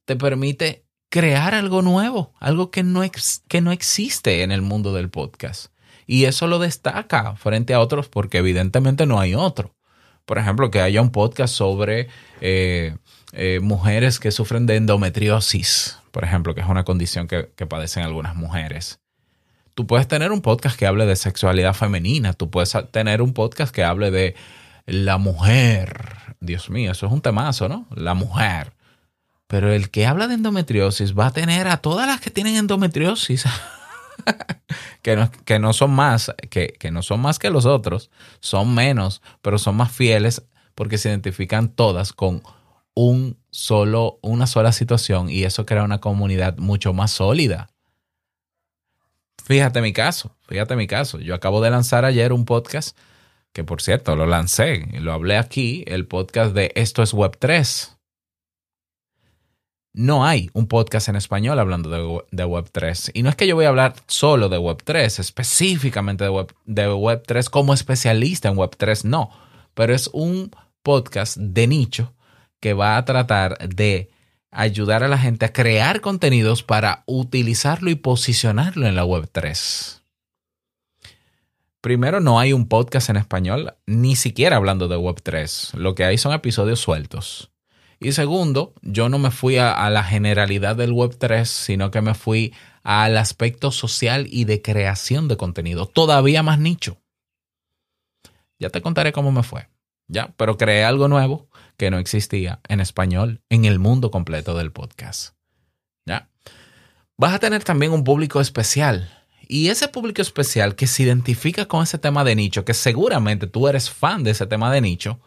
te 0.05 0.15
permite 0.15 0.85
crear 1.09 1.53
algo 1.53 1.81
nuevo, 1.81 2.33
algo 2.39 2.71
que 2.71 2.83
no, 2.83 3.01
que 3.47 3.61
no 3.61 3.71
existe 3.71 4.43
en 4.43 4.51
el 4.51 4.61
mundo 4.61 4.93
del 4.93 5.09
podcast. 5.09 5.67
Y 6.07 6.25
eso 6.25 6.47
lo 6.47 6.59
destaca 6.59 7.35
frente 7.35 7.73
a 7.73 7.79
otros 7.79 8.07
porque 8.07 8.39
evidentemente 8.39 9.05
no 9.05 9.19
hay 9.19 9.35
otro. 9.35 9.75
Por 10.25 10.37
ejemplo, 10.37 10.71
que 10.71 10.81
haya 10.81 11.01
un 11.01 11.11
podcast 11.11 11.53
sobre 11.53 12.07
eh, 12.41 12.95
eh, 13.33 13.59
mujeres 13.61 14.19
que 14.19 14.31
sufren 14.31 14.65
de 14.65 14.75
endometriosis 14.75 15.99
por 16.11 16.23
ejemplo, 16.23 16.55
que 16.55 16.61
es 16.61 16.67
una 16.67 16.83
condición 16.83 17.27
que, 17.27 17.43
padecen 17.67 18.03
algunas 18.03 18.35
mujeres. 18.35 18.99
Tú 19.75 19.87
puedes 19.87 20.07
tener 20.07 20.31
un 20.31 20.41
podcast 20.41 20.77
que 20.77 20.85
hable 20.85 21.05
de 21.05 21.15
sexualidad 21.15 21.73
femenina, 21.73 22.33
tú 22.33 22.49
puedes 22.49 22.75
tener 22.91 23.21
un 23.21 23.33
podcast 23.33 23.73
que 23.73 23.83
hable 23.83 24.11
de 24.11 24.35
la 24.85 25.17
mujer. 25.17 26.35
Dios 26.39 26.69
mío, 26.69 26.91
eso 26.91 27.05
es 27.05 27.11
un 27.11 27.21
temazo, 27.21 27.69
¿no? 27.69 27.87
La 27.95 28.13
mujer. 28.13 28.73
Pero 29.49 29.73
el 29.73 29.89
que 29.89 30.05
habla 30.05 30.27
de 30.27 30.35
endometriosis 30.35 31.17
va 31.17 31.25
a 31.25 31.31
tener 31.31 31.67
a 31.69 31.77
todas 31.77 32.05
las 32.05 32.21
que 32.21 32.29
tienen 32.29 32.55
endometriosis 32.55 33.45
que 35.01 35.15
no, 35.15 35.31
que 35.43 35.57
no 35.57 35.73
son 35.73 35.89
más, 35.89 36.31
que, 36.51 36.67
que 36.67 36.91
no 36.91 37.01
son 37.01 37.19
más 37.19 37.39
que 37.39 37.49
los 37.49 37.65
otros, 37.65 38.11
son 38.41 38.75
menos, 38.75 39.23
pero 39.41 39.57
son 39.57 39.75
más 39.75 39.91
fieles 39.91 40.43
porque 40.75 40.99
se 40.99 41.09
identifican 41.09 41.69
todas 41.69 42.13
con 42.13 42.43
un 42.93 43.39
solo, 43.49 44.19
una 44.21 44.45
sola 44.45 44.71
situación 44.71 45.31
y 45.31 45.45
eso 45.45 45.65
crea 45.65 45.83
una 45.83 45.99
comunidad 45.99 46.57
mucho 46.57 46.93
más 46.93 47.09
sólida. 47.09 47.71
Fíjate 49.45 49.81
mi 49.81 49.93
caso, 49.93 50.35
fíjate 50.47 50.75
mi 50.75 50.85
caso. 50.85 51.19
Yo 51.19 51.33
acabo 51.33 51.59
de 51.59 51.71
lanzar 51.71 52.05
ayer 52.05 52.33
un 52.33 52.45
podcast 52.45 52.95
que 53.51 53.63
por 53.63 53.81
cierto 53.81 54.15
lo 54.15 54.27
lancé 54.27 54.85
lo 54.99 55.11
hablé 55.11 55.39
aquí, 55.39 55.83
el 55.87 56.05
podcast 56.05 56.53
de 56.53 56.71
Esto 56.75 57.01
es 57.01 57.15
Web 57.15 57.37
3. 57.39 57.98
No 59.99 60.25
hay 60.25 60.49
un 60.53 60.67
podcast 60.67 61.09
en 61.09 61.17
español 61.17 61.59
hablando 61.59 61.89
de, 62.31 62.45
Web 62.45 62.69
3. 62.71 63.11
Y 63.15 63.21
no 63.21 63.29
es 63.29 63.35
que 63.35 63.47
yo 63.47 63.55
voy 63.55 63.65
a 63.65 63.67
hablar 63.67 63.95
solo 64.07 64.47
de 64.47 64.57
Web 64.57 64.77
3, 64.85 65.19
específicamente 65.19 66.23
de 66.23 66.29
Web, 66.29 66.55
de 66.63 66.87
Web 66.87 67.23
3 67.27 67.49
como 67.49 67.73
especialista 67.73 68.47
en 68.47 68.55
Web 68.55 68.77
3, 68.77 69.03
no. 69.03 69.29
Pero 69.73 69.93
es 69.93 70.09
un 70.13 70.55
podcast 70.83 71.35
de 71.35 71.67
nicho 71.67 72.13
que 72.61 72.73
va 72.73 72.95
a 72.95 73.03
tratar 73.03 73.57
de 73.67 74.09
ayudar 74.51 75.03
a 75.03 75.09
la 75.09 75.17
gente 75.17 75.43
a 75.43 75.51
crear 75.51 75.99
contenidos 75.99 76.63
para 76.63 77.03
utilizarlo 77.05 77.89
y 77.89 77.95
posicionarlo 77.95 78.87
en 78.87 78.95
la 78.95 79.03
Web 79.03 79.27
3. 79.29 80.01
Primero, 81.81 82.21
no 82.21 82.39
hay 82.39 82.53
un 82.53 82.69
podcast 82.69 83.09
en 83.09 83.17
español, 83.17 83.73
ni 83.85 84.15
siquiera 84.15 84.55
hablando 84.55 84.87
de 84.87 84.95
Web 84.95 85.19
3. 85.21 85.73
Lo 85.73 85.93
que 85.93 86.05
hay 86.05 86.17
son 86.17 86.31
episodios 86.31 86.79
sueltos. 86.79 87.51
Y 87.99 88.13
segundo, 88.13 88.73
yo 88.81 89.09
no 89.09 89.19
me 89.19 89.29
fui 89.29 89.57
a, 89.57 89.89
la 89.89 90.03
generalidad 90.03 90.77
del 90.77 90.93
Web 90.93 91.17
3, 91.17 91.49
sino 91.49 91.91
que 91.91 92.01
me 92.01 92.13
fui 92.13 92.53
al 92.81 93.17
aspecto 93.17 93.71
social 93.71 94.25
y 94.29 94.45
de 94.45 94.61
creación 94.61 95.27
de 95.27 95.35
contenido, 95.35 95.85
todavía 95.85 96.41
más 96.41 96.59
nicho. 96.59 96.97
Ya 98.57 98.69
te 98.69 98.81
contaré 98.81 99.11
cómo 99.11 99.31
me 99.31 99.43
fue. 99.43 99.67
Ya, 100.07 100.33
pero 100.37 100.57
creé 100.57 100.85
algo 100.85 101.07
nuevo 101.07 101.49
que 101.77 101.91
no 101.91 101.99
existía 101.99 102.61
en 102.67 102.79
español 102.79 103.41
en 103.49 103.65
el 103.65 103.79
mundo 103.79 104.11
completo 104.11 104.57
del 104.57 104.71
podcast. 104.71 105.35
¿Ya? 106.05 106.29
Vas 107.17 107.33
a 107.33 107.39
tener 107.39 107.63
también 107.63 107.91
un 107.91 108.03
público 108.03 108.41
especial. 108.41 109.13
Y 109.47 109.69
ese 109.69 109.87
público 109.87 110.21
especial 110.21 110.75
que 110.75 110.87
se 110.87 111.03
identifica 111.03 111.65
con 111.65 111.83
ese 111.83 111.97
tema 111.97 112.23
de 112.23 112.35
nicho, 112.35 112.65
que 112.65 112.73
seguramente 112.73 113.45
tú 113.45 113.67
eres 113.67 113.89
fan 113.89 114.23
de 114.23 114.31
ese 114.31 114.47
tema 114.47 114.71
de 114.71 114.81
nicho, 114.81 115.19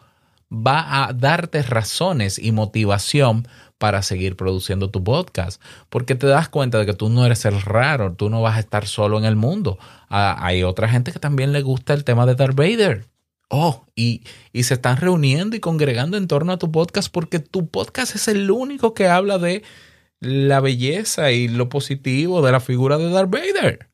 va 0.53 1.05
a 1.05 1.13
darte 1.13 1.61
razones 1.63 2.39
y 2.39 2.51
motivación 2.51 3.47
para 3.77 4.01
seguir 4.01 4.37
produciendo 4.37 4.89
tu 4.89 5.03
podcast, 5.03 5.61
porque 5.89 6.15
te 6.15 6.27
das 6.27 6.47
cuenta 6.47 6.79
de 6.79 6.85
que 6.85 6.93
tú 6.93 7.09
no 7.09 7.25
eres 7.25 7.43
el 7.45 7.61
raro, 7.61 8.13
tú 8.13 8.29
no 8.29 8.41
vas 8.41 8.57
a 8.57 8.59
estar 8.59 8.87
solo 8.87 9.17
en 9.17 9.25
el 9.25 9.35
mundo. 9.35 9.77
Ah, 10.09 10.37
hay 10.39 10.63
otra 10.63 10.87
gente 10.87 11.11
que 11.11 11.19
también 11.19 11.51
le 11.51 11.61
gusta 11.61 11.93
el 11.93 12.03
tema 12.03 12.25
de 12.25 12.35
Darth 12.35 12.55
Vader 12.55 13.07
Oh, 13.55 13.85
y, 13.95 14.23
se 14.63 14.73
están 14.73 14.97
reuniendo 14.97 15.55
y 15.55 15.59
congregando 15.59 16.17
en 16.17 16.27
torno 16.27 16.53
a 16.53 16.57
tu 16.57 16.71
podcast 16.71 17.11
porque 17.11 17.37
tu 17.37 17.67
podcast 17.67 18.15
es 18.15 18.27
el 18.27 18.49
único 18.49 18.95
que 18.95 19.07
habla 19.07 19.37
de 19.37 19.61
la 20.19 20.59
belleza 20.59 21.31
y 21.31 21.47
lo 21.47 21.69
positivo 21.69 22.43
de 22.43 22.51
la 22.51 22.59
figura 22.59 22.97
de 22.97 23.11
Darth 23.11 23.29
Vader. 23.29 23.91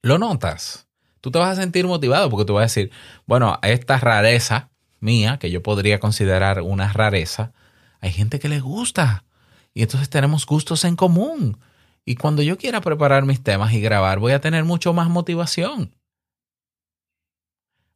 ¿Lo 0.00 0.16
notas? 0.16 0.88
Tú 1.24 1.30
te 1.30 1.38
vas 1.38 1.56
a 1.56 1.62
sentir 1.62 1.86
motivado 1.86 2.28
porque 2.28 2.44
tú 2.44 2.52
vas 2.52 2.60
a 2.60 2.64
decir, 2.64 2.90
bueno, 3.24 3.58
esta 3.62 3.96
rareza 3.96 4.68
mía, 5.00 5.38
que 5.38 5.50
yo 5.50 5.62
podría 5.62 5.98
considerar 5.98 6.60
una 6.60 6.92
rareza, 6.92 7.54
hay 8.02 8.12
gente 8.12 8.38
que 8.38 8.50
le 8.50 8.60
gusta. 8.60 9.24
Y 9.72 9.80
entonces 9.80 10.10
tenemos 10.10 10.44
gustos 10.44 10.84
en 10.84 10.96
común. 10.96 11.56
Y 12.04 12.16
cuando 12.16 12.42
yo 12.42 12.58
quiera 12.58 12.82
preparar 12.82 13.24
mis 13.24 13.42
temas 13.42 13.72
y 13.72 13.80
grabar, 13.80 14.18
voy 14.18 14.32
a 14.32 14.42
tener 14.42 14.64
mucho 14.64 14.92
más 14.92 15.08
motivación. 15.08 15.96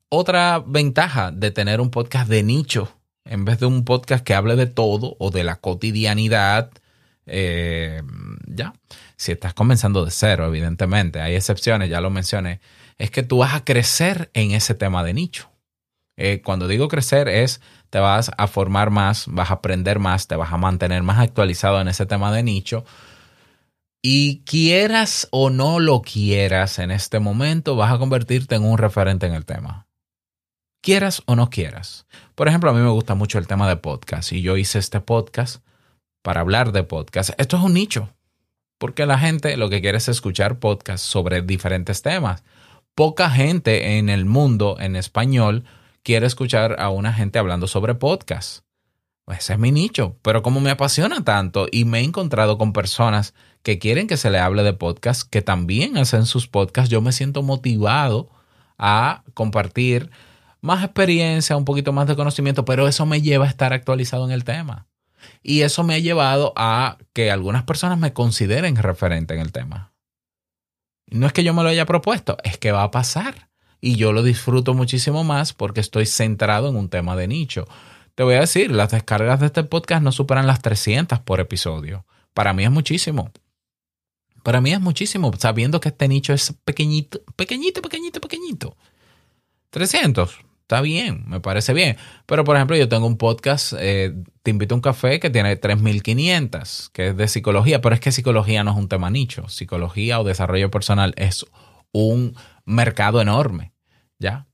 Otra 0.08 0.64
ventaja 0.66 1.30
de 1.30 1.50
tener 1.50 1.82
un 1.82 1.90
podcast 1.90 2.30
de 2.30 2.42
nicho, 2.42 2.96
en 3.26 3.44
vez 3.44 3.60
de 3.60 3.66
un 3.66 3.84
podcast 3.84 4.24
que 4.24 4.32
hable 4.32 4.56
de 4.56 4.68
todo 4.68 5.16
o 5.18 5.30
de 5.30 5.44
la 5.44 5.56
cotidianidad, 5.56 6.70
eh, 7.30 8.02
ya, 8.46 8.72
si 9.16 9.32
estás 9.32 9.54
comenzando 9.54 10.04
de 10.04 10.10
cero, 10.10 10.46
evidentemente, 10.46 11.20
hay 11.20 11.34
excepciones, 11.34 11.90
ya 11.90 12.00
lo 12.00 12.10
mencioné, 12.10 12.60
es 12.98 13.10
que 13.10 13.22
tú 13.22 13.38
vas 13.38 13.54
a 13.54 13.64
crecer 13.64 14.30
en 14.34 14.52
ese 14.52 14.74
tema 14.74 15.04
de 15.04 15.14
nicho. 15.14 15.50
Eh, 16.16 16.42
cuando 16.42 16.66
digo 16.66 16.88
crecer 16.88 17.28
es, 17.28 17.60
te 17.90 18.00
vas 18.00 18.30
a 18.36 18.46
formar 18.48 18.90
más, 18.90 19.26
vas 19.28 19.50
a 19.50 19.54
aprender 19.54 19.98
más, 19.98 20.26
te 20.26 20.36
vas 20.36 20.52
a 20.52 20.58
mantener 20.58 21.02
más 21.02 21.18
actualizado 21.18 21.80
en 21.80 21.88
ese 21.88 22.06
tema 22.06 22.32
de 22.32 22.42
nicho. 22.42 22.84
Y 24.02 24.42
quieras 24.44 25.28
o 25.30 25.50
no 25.50 25.80
lo 25.80 26.02
quieras 26.02 26.78
en 26.78 26.90
este 26.90 27.20
momento, 27.20 27.76
vas 27.76 27.92
a 27.92 27.98
convertirte 27.98 28.56
en 28.56 28.64
un 28.64 28.78
referente 28.78 29.26
en 29.26 29.34
el 29.34 29.44
tema 29.44 29.88
quieras 30.80 31.22
o 31.26 31.36
no 31.36 31.50
quieras. 31.50 32.06
Por 32.34 32.48
ejemplo, 32.48 32.70
a 32.70 32.72
mí 32.72 32.80
me 32.80 32.90
gusta 32.90 33.14
mucho 33.14 33.38
el 33.38 33.46
tema 33.46 33.68
de 33.68 33.76
podcast 33.76 34.32
y 34.32 34.42
yo 34.42 34.56
hice 34.56 34.78
este 34.78 35.00
podcast 35.00 35.62
para 36.22 36.40
hablar 36.40 36.72
de 36.72 36.82
podcast. 36.82 37.30
Esto 37.38 37.56
es 37.56 37.62
un 37.62 37.74
nicho, 37.74 38.10
porque 38.78 39.06
la 39.06 39.18
gente 39.18 39.56
lo 39.56 39.68
que 39.68 39.80
quiere 39.80 39.98
es 39.98 40.08
escuchar 40.08 40.58
podcasts 40.58 41.06
sobre 41.06 41.42
diferentes 41.42 42.02
temas. 42.02 42.44
Poca 42.94 43.30
gente 43.30 43.98
en 43.98 44.08
el 44.08 44.24
mundo 44.24 44.76
en 44.80 44.96
español 44.96 45.64
quiere 46.02 46.26
escuchar 46.26 46.76
a 46.80 46.90
una 46.90 47.12
gente 47.12 47.38
hablando 47.38 47.66
sobre 47.66 47.94
podcast. 47.94 48.64
Pues 49.24 49.40
ese 49.40 49.52
es 49.52 49.58
mi 49.58 49.72
nicho, 49.72 50.16
pero 50.22 50.42
como 50.42 50.58
me 50.58 50.70
apasiona 50.70 51.22
tanto 51.22 51.66
y 51.70 51.84
me 51.84 52.00
he 52.00 52.02
encontrado 52.02 52.56
con 52.56 52.72
personas 52.72 53.34
que 53.62 53.78
quieren 53.78 54.06
que 54.06 54.16
se 54.16 54.30
le 54.30 54.38
hable 54.38 54.62
de 54.62 54.72
podcast, 54.72 55.28
que 55.28 55.42
también 55.42 55.98
hacen 55.98 56.24
sus 56.24 56.48
podcasts, 56.48 56.90
yo 56.90 57.02
me 57.02 57.12
siento 57.12 57.42
motivado 57.42 58.30
a 58.78 59.24
compartir 59.34 60.10
más 60.60 60.82
experiencia, 60.82 61.56
un 61.56 61.64
poquito 61.64 61.92
más 61.92 62.08
de 62.08 62.16
conocimiento, 62.16 62.64
pero 62.64 62.88
eso 62.88 63.06
me 63.06 63.20
lleva 63.20 63.44
a 63.44 63.48
estar 63.48 63.72
actualizado 63.72 64.24
en 64.24 64.32
el 64.32 64.44
tema. 64.44 64.87
Y 65.42 65.62
eso 65.62 65.84
me 65.84 65.94
ha 65.94 65.98
llevado 65.98 66.52
a 66.56 66.98
que 67.12 67.30
algunas 67.30 67.64
personas 67.64 67.98
me 67.98 68.12
consideren 68.12 68.76
referente 68.76 69.34
en 69.34 69.40
el 69.40 69.52
tema. 69.52 69.92
No 71.10 71.26
es 71.26 71.32
que 71.32 71.44
yo 71.44 71.54
me 71.54 71.62
lo 71.62 71.68
haya 71.68 71.86
propuesto, 71.86 72.36
es 72.44 72.58
que 72.58 72.72
va 72.72 72.82
a 72.82 72.90
pasar. 72.90 73.48
Y 73.80 73.96
yo 73.96 74.12
lo 74.12 74.22
disfruto 74.22 74.74
muchísimo 74.74 75.24
más 75.24 75.52
porque 75.52 75.80
estoy 75.80 76.06
centrado 76.06 76.68
en 76.68 76.76
un 76.76 76.88
tema 76.88 77.16
de 77.16 77.28
nicho. 77.28 77.66
Te 78.14 78.24
voy 78.24 78.34
a 78.34 78.40
decir, 78.40 78.72
las 78.72 78.90
descargas 78.90 79.38
de 79.38 79.46
este 79.46 79.62
podcast 79.62 80.02
no 80.02 80.10
superan 80.10 80.46
las 80.46 80.60
300 80.60 81.20
por 81.20 81.38
episodio. 81.40 82.04
Para 82.34 82.52
mí 82.52 82.64
es 82.64 82.70
muchísimo. 82.70 83.30
Para 84.42 84.60
mí 84.60 84.72
es 84.72 84.80
muchísimo, 84.80 85.30
sabiendo 85.38 85.80
que 85.80 85.90
este 85.90 86.08
nicho 86.08 86.32
es 86.32 86.54
pequeñito, 86.64 87.20
pequeñito, 87.36 87.82
pequeñito, 87.82 88.20
pequeñito. 88.20 88.76
300, 89.70 90.40
Está 90.68 90.82
bien, 90.82 91.24
me 91.26 91.40
parece 91.40 91.72
bien. 91.72 91.96
Pero, 92.26 92.44
por 92.44 92.54
ejemplo, 92.54 92.76
yo 92.76 92.90
tengo 92.90 93.06
un 93.06 93.16
podcast, 93.16 93.72
eh, 93.78 94.14
Te 94.42 94.50
invito 94.50 94.74
a 94.74 94.76
un 94.76 94.82
café, 94.82 95.18
que 95.18 95.30
tiene 95.30 95.58
3.500, 95.58 96.90
que 96.92 97.08
es 97.08 97.16
de 97.16 97.26
psicología, 97.26 97.80
pero 97.80 97.94
es 97.94 98.02
que 98.02 98.12
psicología 98.12 98.62
no 98.64 98.72
es 98.72 98.76
un 98.76 98.86
tema 98.86 99.08
nicho. 99.08 99.48
Psicología 99.48 100.20
o 100.20 100.24
desarrollo 100.24 100.70
personal 100.70 101.14
es 101.16 101.46
un 101.90 102.36
mercado 102.66 103.22
enorme, 103.22 103.72
¿ya? 104.18 104.46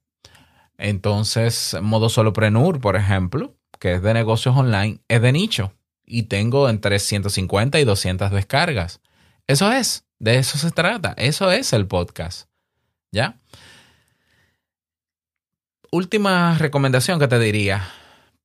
Entonces, 0.78 1.76
modo 1.82 2.08
solopreneur, 2.08 2.80
por 2.80 2.94
ejemplo, 2.94 3.56
que 3.80 3.94
es 3.94 4.02
de 4.02 4.14
negocios 4.14 4.56
online, 4.56 5.00
es 5.08 5.20
de 5.20 5.32
nicho. 5.32 5.72
Y 6.06 6.24
tengo 6.24 6.68
entre 6.68 7.00
150 7.00 7.80
y 7.80 7.84
200 7.84 8.30
descargas. 8.30 9.00
Eso 9.48 9.72
es, 9.72 10.04
de 10.20 10.38
eso 10.38 10.58
se 10.58 10.70
trata. 10.70 11.12
Eso 11.16 11.50
es 11.50 11.72
el 11.72 11.88
podcast, 11.88 12.48
¿ya? 13.10 13.40
Última 15.94 16.58
recomendación 16.58 17.20
que 17.20 17.28
te 17.28 17.38
diría, 17.38 17.88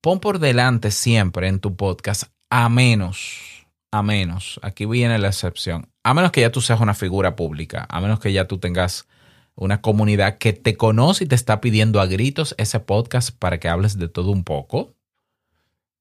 pon 0.01 0.19
por 0.19 0.37
delante 0.37 0.91
siempre 0.91 1.47
en 1.47 1.59
tu 1.59 1.75
podcast, 1.75 2.25
a 2.51 2.69
menos, 2.69 3.65
a 3.91 4.03
menos, 4.03 4.59
aquí 4.61 4.85
viene 4.85 5.17
la 5.17 5.29
excepción, 5.29 5.89
a 6.03 6.13
menos 6.13 6.31
que 6.31 6.41
ya 6.41 6.51
tú 6.51 6.61
seas 6.61 6.79
una 6.79 6.93
figura 6.93 7.35
pública, 7.35 7.87
a 7.89 8.01
menos 8.01 8.19
que 8.19 8.31
ya 8.31 8.47
tú 8.47 8.59
tengas 8.59 9.07
una 9.55 9.81
comunidad 9.81 10.37
que 10.37 10.53
te 10.53 10.77
conoce 10.77 11.23
y 11.23 11.27
te 11.27 11.33
está 11.33 11.59
pidiendo 11.59 11.99
a 11.99 12.05
gritos 12.05 12.53
ese 12.59 12.79
podcast 12.81 13.31
para 13.31 13.59
que 13.59 13.67
hables 13.67 13.97
de 13.97 14.09
todo 14.09 14.29
un 14.29 14.43
poco. 14.43 14.93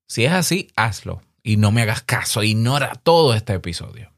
Si 0.07 0.27
es 0.27 0.33
así, 0.33 0.69
hazlo 0.77 1.23
y 1.43 1.57
no 1.57 1.73
me 1.73 1.81
hagas 1.81 2.03
caso, 2.03 2.43
ignora 2.43 2.93
todo 3.03 3.33
este 3.33 3.55
episodio. 3.55 4.13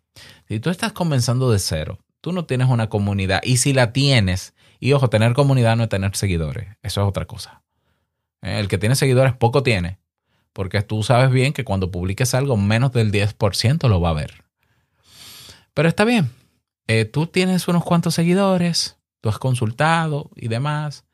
Si 0.48 0.58
tú 0.58 0.68
estás 0.68 0.92
comenzando 0.92 1.52
de 1.52 1.60
cero, 1.60 2.00
tú 2.20 2.32
no 2.32 2.44
tienes 2.44 2.68
una 2.68 2.88
comunidad 2.88 3.40
y 3.44 3.58
si 3.58 3.72
la 3.72 3.92
tienes, 3.92 4.52
y 4.80 4.94
ojo, 4.94 5.10
tener 5.10 5.34
comunidad 5.34 5.76
no 5.76 5.84
es 5.84 5.88
tener 5.90 6.16
seguidores. 6.16 6.68
Eso 6.82 7.02
es 7.02 7.08
otra 7.08 7.26
cosa. 7.26 7.62
El 8.40 8.66
que 8.66 8.78
tiene 8.78 8.96
seguidores 8.96 9.34
poco 9.34 9.62
tiene. 9.62 9.98
Porque 10.54 10.80
tú 10.80 11.02
sabes 11.02 11.30
bien 11.30 11.52
que 11.52 11.64
cuando 11.64 11.90
publiques 11.90 12.34
algo, 12.34 12.56
menos 12.56 12.90
del 12.92 13.12
10% 13.12 13.88
lo 13.88 14.00
va 14.00 14.10
a 14.10 14.14
ver. 14.14 14.42
Pero 15.74 15.88
está 15.88 16.04
bien. 16.04 16.30
Eh, 16.88 17.04
tú 17.04 17.26
tienes 17.26 17.68
unos 17.68 17.84
cuantos 17.84 18.14
seguidores, 18.14 18.96
tú 19.20 19.28
has 19.28 19.38
consultado 19.38 20.30
y 20.34 20.48
demás, 20.48 21.04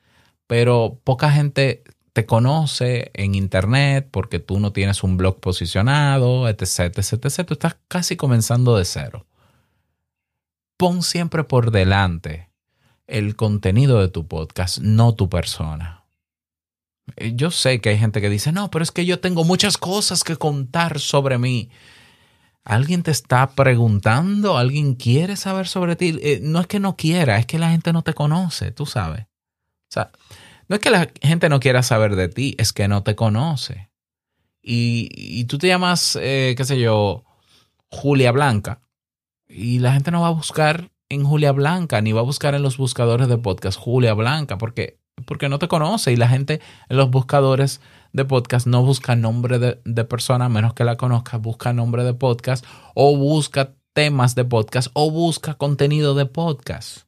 pero 0.47 1.01
poca 1.05 1.31
gente 1.31 1.83
te 2.15 2.25
conoce 2.25 3.11
en 3.13 3.35
internet 3.35 4.09
porque 4.11 4.39
tú 4.39 4.59
no 4.59 4.73
tienes 4.73 5.03
un 5.03 5.19
blog 5.19 5.39
posicionado, 5.41 6.49
etc, 6.49 6.97
etc, 6.97 7.27
etc. 7.27 7.45
Tú 7.45 7.55
estás 7.55 7.77
casi 7.89 8.17
comenzando 8.17 8.77
de 8.79 8.87
cero. 8.87 9.27
pon 10.79 11.03
siempre 11.03 11.45
por 11.45 11.73
delante 11.73 12.46
el 13.07 13.37
contenido 13.37 14.01
de 14.01 14.09
tu 14.09 14.27
podcast, 14.27 14.79
no 14.79 15.15
tu 15.15 15.29
persona. 15.29 16.05
Eh, 17.17 17.33
yo 17.35 17.51
sé 17.51 17.81
que 17.81 17.91
hay 17.91 17.99
gente 17.99 18.21
que 18.21 18.31
dice, 18.31 18.53
no, 18.53 18.71
pero 18.71 18.83
es 18.83 18.91
que 18.91 19.07
yo 19.07 19.21
tengo 19.21 19.45
muchas 19.45 19.79
cosas 19.79 20.25
que 20.25 20.37
contar 20.37 20.99
sobre 20.99 21.39
mí. 21.39 21.71
¿Alguien 22.65 23.05
te 23.05 23.13
está 23.13 23.51
preguntando? 23.51 24.59
¿Alguien 24.59 24.95
quiere 24.95 25.37
saber 25.37 25.69
sobre 25.69 25.95
ti? 25.95 26.19
Eh, 26.21 26.41
no 26.43 26.61
es 26.61 26.67
que 26.67 26.81
no 26.81 26.97
quiera, 26.97 27.39
es 27.39 27.47
que 27.47 27.61
la 27.61 27.71
gente 27.71 27.93
no 27.93 28.03
te 28.03 28.13
conoce, 28.13 28.73
tú 28.73 28.87
sabes. 28.87 29.23
O 29.23 29.91
sea, 29.91 30.11
no 30.69 30.75
es 30.75 30.83
que 30.83 30.91
la 30.91 31.09
gente 31.23 31.49
no 31.49 31.61
quiera 31.61 31.85
saber 31.85 32.17
de 32.17 32.29
ti, 32.29 32.57
es 32.59 32.73
que 32.73 32.89
no 32.89 33.05
te 33.05 33.15
conoce. 33.15 33.89
Y, 34.69 35.45
tú 35.45 35.59
te 35.59 35.69
llamas, 35.69 36.19
eh, 36.21 36.55
qué 36.57 36.65
sé 36.65 36.81
yo, 36.81 37.25
Julia 37.87 38.33
Blanca. 38.33 38.81
Y 39.49 39.79
la 39.79 39.93
gente 39.93 40.11
no 40.11 40.23
va 40.23 40.27
a 40.27 40.33
buscar 40.33 40.91
en 41.09 41.25
Julia 41.25 41.53
Blanca, 41.53 42.01
ni 42.01 42.13
va 42.13 42.21
a 42.21 42.25
buscar 42.25 42.55
en 42.55 42.63
los 42.63 42.77
buscadores 42.77 43.29
de 43.29 43.39
podcast 43.39 43.79
Julia 43.79 44.15
Blanca, 44.15 44.59
porque, 44.59 44.99
porque 45.27 45.49
no 45.49 45.59
te 45.59 45.69
conoce. 45.69 46.13
Y 46.13 46.17
la 46.17 46.29
gente 46.29 46.61
en 46.89 46.97
los 46.97 47.11
buscadores 47.11 47.81
de 48.13 48.25
podcast 48.25 48.67
no 48.67 48.83
busca 48.83 49.17
nombre 49.17 49.59
de, 49.59 49.81
de 49.85 50.05
persona, 50.05 50.49
menos 50.49 50.75
que 50.75 50.85
la 50.85 50.97
conozca, 50.97 51.39
busca 51.39 51.73
nombre 51.73 52.05
de 52.05 52.15
podcast 52.15 52.65
o 52.95 53.17
busca 53.17 53.75
temas 53.95 54.35
de 54.35 54.45
podcast 54.45 54.89
o 54.95 55.11
busca 55.11 55.55
contenido 55.55 56.15
de 56.15 56.27
podcast. 56.27 57.07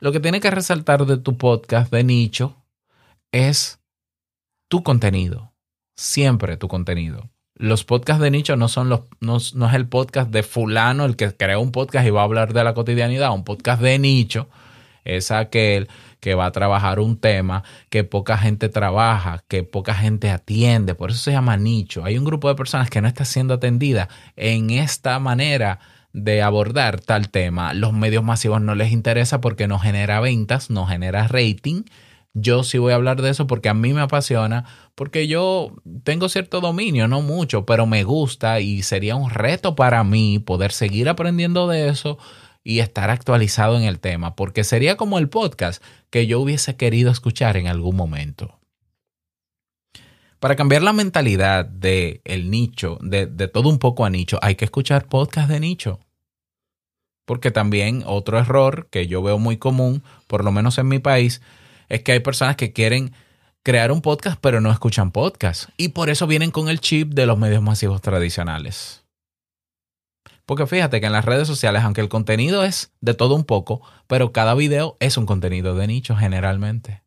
Lo 0.00 0.12
que 0.12 0.20
tiene 0.20 0.40
que 0.40 0.50
resaltar 0.50 1.06
de 1.06 1.18
tu 1.18 1.36
podcast 1.36 1.92
de 1.92 2.04
nicho 2.04 2.64
es 3.32 3.80
tu 4.70 4.82
contenido. 4.82 5.52
Siempre 5.96 6.56
tu 6.56 6.68
contenido. 6.68 7.28
Los 7.58 7.84
podcasts 7.84 8.22
de 8.22 8.30
nicho 8.30 8.56
no 8.56 8.68
son 8.68 8.88
los, 8.88 9.00
no, 9.20 9.38
no 9.54 9.68
es 9.68 9.74
el 9.74 9.88
podcast 9.88 10.30
de 10.30 10.44
fulano 10.44 11.04
el 11.04 11.16
que 11.16 11.32
crea 11.34 11.58
un 11.58 11.72
podcast 11.72 12.06
y 12.06 12.10
va 12.10 12.20
a 12.20 12.24
hablar 12.24 12.52
de 12.52 12.62
la 12.62 12.72
cotidianidad. 12.72 13.32
Un 13.34 13.42
podcast 13.42 13.82
de 13.82 13.98
nicho 13.98 14.48
es 15.04 15.32
aquel 15.32 15.88
que 16.20 16.34
va 16.34 16.46
a 16.46 16.52
trabajar 16.52 17.00
un 17.00 17.18
tema 17.18 17.64
que 17.90 18.04
poca 18.04 18.38
gente 18.38 18.68
trabaja, 18.68 19.42
que 19.48 19.64
poca 19.64 19.94
gente 19.94 20.30
atiende. 20.30 20.94
Por 20.94 21.10
eso 21.10 21.18
se 21.18 21.32
llama 21.32 21.56
nicho. 21.56 22.04
Hay 22.04 22.16
un 22.16 22.24
grupo 22.24 22.48
de 22.48 22.54
personas 22.54 22.90
que 22.90 23.00
no 23.00 23.08
está 23.08 23.24
siendo 23.24 23.54
atendida 23.54 24.08
en 24.36 24.70
esta 24.70 25.18
manera 25.18 25.80
de 26.12 26.42
abordar 26.42 27.00
tal 27.00 27.28
tema. 27.28 27.74
Los 27.74 27.92
medios 27.92 28.22
masivos 28.24 28.60
no 28.60 28.74
les 28.74 28.92
interesa 28.92 29.40
porque 29.40 29.68
no 29.68 29.78
genera 29.78 30.20
ventas, 30.20 30.70
no 30.70 30.86
genera 30.86 31.26
rating. 31.26 31.82
Yo 32.40 32.62
sí 32.62 32.78
voy 32.78 32.92
a 32.92 32.96
hablar 32.96 33.22
de 33.22 33.30
eso 33.30 33.46
porque 33.46 33.68
a 33.68 33.74
mí 33.74 33.92
me 33.92 34.00
apasiona, 34.00 34.64
porque 34.94 35.26
yo 35.26 35.72
tengo 36.04 36.28
cierto 36.28 36.60
dominio, 36.60 37.08
no 37.08 37.22
mucho, 37.22 37.64
pero 37.64 37.86
me 37.86 38.04
gusta 38.04 38.60
y 38.60 38.82
sería 38.82 39.16
un 39.16 39.30
reto 39.30 39.74
para 39.74 40.04
mí 40.04 40.38
poder 40.38 40.72
seguir 40.72 41.08
aprendiendo 41.08 41.68
de 41.68 41.88
eso 41.88 42.18
y 42.64 42.80
estar 42.80 43.10
actualizado 43.10 43.78
en 43.78 43.84
el 43.84 43.98
tema, 43.98 44.36
porque 44.36 44.62
sería 44.62 44.96
como 44.96 45.18
el 45.18 45.28
podcast 45.28 45.82
que 46.10 46.26
yo 46.26 46.40
hubiese 46.40 46.76
querido 46.76 47.10
escuchar 47.10 47.56
en 47.56 47.66
algún 47.66 47.96
momento. 47.96 48.58
Para 50.38 50.54
cambiar 50.54 50.82
la 50.82 50.92
mentalidad 50.92 51.64
de 51.64 52.20
el 52.24 52.50
nicho, 52.50 52.98
de, 53.00 53.26
de 53.26 53.48
todo 53.48 53.68
un 53.68 53.78
poco 53.78 54.04
a 54.04 54.10
nicho, 54.10 54.38
hay 54.42 54.54
que 54.54 54.64
escuchar 54.64 55.08
podcast 55.08 55.48
de 55.48 55.60
nicho. 55.60 55.98
Porque 57.24 57.50
también 57.50 58.04
otro 58.06 58.38
error 58.38 58.88
que 58.90 59.06
yo 59.06 59.22
veo 59.22 59.38
muy 59.38 59.56
común, 59.56 60.02
por 60.26 60.44
lo 60.44 60.52
menos 60.52 60.78
en 60.78 60.88
mi 60.88 60.98
país, 60.98 61.42
es 61.88 62.02
que 62.02 62.12
hay 62.12 62.20
personas 62.20 62.56
que 62.56 62.72
quieren 62.72 63.12
crear 63.62 63.92
un 63.92 64.00
podcast 64.00 64.38
pero 64.40 64.60
no 64.60 64.70
escuchan 64.70 65.12
podcast. 65.12 65.70
Y 65.76 65.88
por 65.88 66.10
eso 66.10 66.26
vienen 66.26 66.50
con 66.50 66.68
el 66.68 66.80
chip 66.80 67.12
de 67.12 67.26
los 67.26 67.38
medios 67.38 67.62
masivos 67.62 68.00
tradicionales. 68.00 69.04
Porque 70.46 70.66
fíjate 70.66 71.00
que 71.00 71.06
en 71.06 71.12
las 71.12 71.26
redes 71.26 71.46
sociales, 71.46 71.82
aunque 71.82 72.00
el 72.00 72.08
contenido 72.08 72.64
es 72.64 72.94
de 73.02 73.12
todo 73.12 73.34
un 73.34 73.44
poco, 73.44 73.82
pero 74.06 74.32
cada 74.32 74.54
video 74.54 74.96
es 74.98 75.18
un 75.18 75.26
contenido 75.26 75.74
de 75.74 75.86
nicho 75.86 76.16
generalmente. 76.16 77.02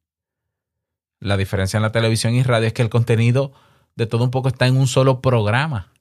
La 1.20 1.38
diferencia 1.38 1.78
en 1.78 1.82
la 1.82 1.91
televisión 1.91 2.36
y 2.36 2.44
radio 2.44 2.67
es 2.67 2.74
que 2.74 2.84
el 2.84 2.89
contenido 2.89 3.52
de 3.96 4.06
todo 4.06 4.24
un 4.24 4.30
poco 4.30 4.50
está 4.50 4.67
en 4.67 4.78
un 4.78 4.86
solo 4.86 5.22
programa. 5.22 5.91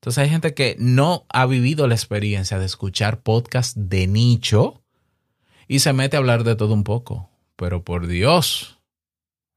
Entonces 0.00 0.22
hay 0.22 0.30
gente 0.30 0.54
que 0.54 0.76
no 0.78 1.26
ha 1.28 1.46
vivido 1.46 1.88
la 1.88 1.94
experiencia 1.94 2.60
de 2.60 2.66
escuchar 2.66 3.22
podcast 3.22 3.76
de 3.76 4.06
nicho 4.06 4.84
y 5.66 5.80
se 5.80 5.92
mete 5.92 6.16
a 6.16 6.20
hablar 6.20 6.44
de 6.44 6.54
todo 6.54 6.72
un 6.72 6.84
poco. 6.84 7.31
Pero 7.56 7.84
por 7.84 8.06
Dios, 8.06 8.78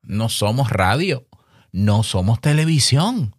no 0.02 0.30
somos 0.30 0.70
radio, 0.70 1.28
no 1.72 2.04
somos 2.04 2.42
televisión. 2.42 3.36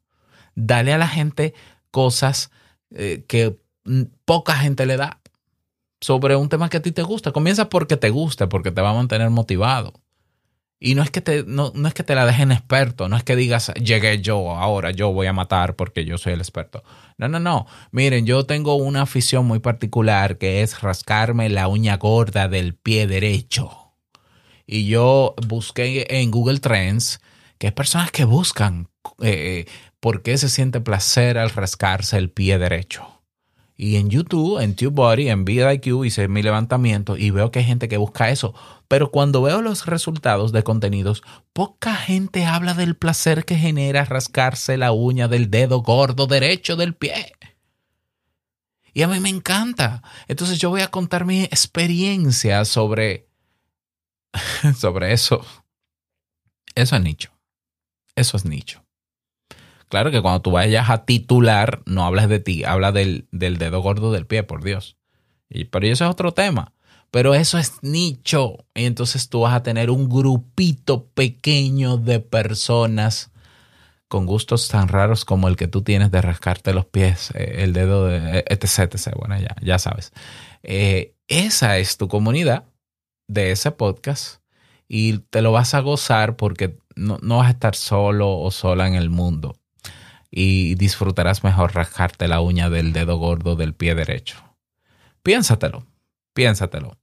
Dale 0.55 0.93
a 0.93 0.99
la 0.99 1.09
gente 1.09 1.55
cosas 1.91 2.51
eh, 2.91 3.25
que 3.29 3.59
poca 4.25 4.55
gente 4.57 4.87
le 4.87 4.97
da 4.97 5.21
sobre 6.01 6.37
un 6.37 6.49
tema 6.49 6.69
que 6.69 6.79
a 6.79 6.83
ti 6.83 6.93
te 6.93 7.03
gusta. 7.03 7.33
Comienza 7.33 7.69
porque 7.69 7.97
te 7.97 8.11
gusta, 8.11 8.49
porque 8.49 8.71
te 8.71 8.83
va 8.83 8.91
a 8.91 8.95
mantener 8.95 9.31
motivado. 9.31 9.95
Y 10.79 10.95
no 10.95 11.03
es 11.03 11.11
que 11.11 11.23
te, 11.23 11.43
no, 11.47 11.73
es 11.87 11.95
que 11.95 12.03
te 12.03 12.15
la 12.15 12.27
dejen 12.27 12.53
experto, 12.53 13.09
no 13.09 13.17
es 13.17 13.25
que 13.25 13.35
digas, 13.35 13.73
llegué 13.75 14.21
yo, 14.21 14.51
ahora 14.51 14.91
yo 14.91 15.11
voy 15.11 15.27
a 15.27 15.33
matar 15.33 15.75
porque 15.75 16.05
yo 16.05 16.19
soy 16.19 16.35
el 16.35 16.41
experto. 16.41 16.85
No, 17.17 17.29
no, 17.29 17.41
no. 17.41 17.67
Miren, 17.93 18.27
yo 18.27 18.45
tengo 18.45 18.75
una 18.75 19.03
afición 19.03 19.47
muy 19.47 19.59
particular 19.59 20.37
que 20.37 20.63
es 20.63 20.83
rascarme 20.83 21.49
la 21.49 21.69
uña 21.69 21.97
gorda 21.97 22.49
del 22.49 22.75
pie 22.75 23.07
derecho. 23.07 23.86
Y 24.67 24.87
yo 24.87 25.35
busqué 25.47 26.07
en 26.09 26.31
Google 26.31 26.61
Trends 26.61 27.21
que 27.59 27.69
hay 27.69 27.73
personas 27.73 28.11
que 28.11 28.25
buscan 28.25 28.89
eh, 29.23 29.67
por 30.01 30.23
qué 30.23 30.37
se 30.39 30.49
siente 30.49 30.81
placer 30.81 31.39
al 31.39 31.51
rascarse 31.51 32.19
el 32.19 32.31
pie 32.31 32.59
derecho. 32.59 33.17
Y 33.79 33.97
en 33.97 34.09
YouTube, 34.09 34.59
en 34.59 34.75
TubeBuddy, 34.75 35.29
en 35.29 35.45
VidIQ 35.45 36.07
hice 36.07 36.29
mi 36.29 36.43
levantamiento 36.43 37.17
y 37.19 37.31
veo 37.31 37.51
que 37.51 37.59
hay 37.59 37.65
gente 37.67 37.89
que 37.89 37.99
busca 37.99 38.31
eso. 38.31 38.55
Pero 38.89 39.11
cuando 39.11 39.43
veo 39.43 39.61
los 39.61 39.85
resultados 39.85 40.51
de 40.53 40.63
contenidos, 40.63 41.23
poca 41.53 41.95
gente 41.95 42.47
habla 42.47 42.73
del 42.73 42.97
placer 42.97 43.45
que 43.45 43.57
genera 43.57 44.07
rascarse 44.07 44.79
la 44.79 44.93
uña 44.93 45.29
del 45.29 45.51
dedo 45.51 45.83
gordo 45.83 46.27
derecho 46.27 46.77
del 46.77 46.95
pie. 46.95 47.35
Y 48.95 49.03
a 49.03 49.09
mí 49.09 49.21
me 49.21 49.29
encanta. 49.29 50.03
Entonces 50.27 50.59
yo 50.59 50.71
voy 50.71 50.81
a 50.81 50.91
contar 50.91 51.27
mi 51.27 51.43
experiencia 51.43 52.65
sobre, 52.65 53.29
sobre 54.77 55.13
eso. 55.13 55.45
Eso 56.75 56.97
es 56.97 57.03
nicho. 57.03 57.31
Eso 58.15 58.37
es 58.37 58.45
nicho. 58.45 58.85
Claro 59.89 60.11
que 60.11 60.21
cuando 60.21 60.43
tú 60.43 60.51
vayas 60.51 60.91
a 60.91 61.05
titular, 61.05 61.83
no 61.87 62.05
hablas 62.05 62.29
de 62.29 62.41
ti, 62.41 62.65
hablas 62.65 62.93
del, 62.93 63.29
dedo 63.31 63.81
gordo 63.81 64.13
del 64.13 64.27
pie, 64.27 64.43
por 64.43 64.65
Dios. 64.65 64.97
Y, 65.49 65.65
pero 65.65 65.87
eso 65.87 66.05
es 66.05 66.11
otro 66.11 66.33
tema. 66.33 66.73
Pero 67.11 67.35
eso 67.35 67.57
es 67.59 67.75
nicho. 67.83 68.67
Y 68.75 68.85
entonces 68.85 69.29
tú 69.29 69.43
vas 69.43 69.55
a 69.55 69.63
tener 69.63 69.91
un 69.91 70.09
grupito 70.09 71.07
pequeño 71.07 71.99
de 71.99 72.21
personas 72.21 73.31
con 74.09 74.27
gustos 74.27 74.69
tan 74.69 74.89
raros 74.89 75.25
como 75.25 75.49
el 75.49 75.57
que 75.57 75.69
tú 75.69 75.83
tienes 75.83 76.11
de 76.11 76.21
rascarte 76.21 76.73
los 76.75 76.87
pies, 76.87 77.31
eh, 77.35 77.57
el 77.59 77.73
dedo 77.73 78.07
de 78.07 78.45
etc, 78.49 78.95
etc. 78.95 79.15
Bueno, 79.17 79.39
ya, 79.39 79.55
ya 79.63 79.79
sabes. 79.79 80.13
Eh, 80.63 81.15
esa 81.29 81.79
es 81.79 81.97
tu 81.97 82.09
comunidad 82.09 82.65
de 83.29 83.51
ese 83.51 83.71
podcast 83.71 84.43
y 84.89 85.19
te 85.19 85.43
lo 85.43 85.53
vas 85.53 85.75
a 85.75 85.81
gozar 85.81 86.37
porque 86.37 86.79
no, 86.95 87.19
no 87.23 87.39
vas 87.39 87.49
a 87.49 87.51
estar 87.51 87.75
solo 87.75 88.39
o 88.39 88.51
sola 88.51 88.87
en 88.87 88.95
el 88.95 89.11
mundo 89.11 89.57
y 90.31 90.75
disfrutarás 90.75 91.45
mejor 91.45 91.75
rascarte 91.75 92.29
la 92.29 92.41
uña 92.41 92.69
del 92.71 92.93
dedo 92.93 93.17
gordo 93.17 93.57
del 93.57 93.75
pie 93.75 93.95
derecho. 93.95 94.37
Piénsatelo, 95.23 95.87
piénsatelo. 96.35 96.99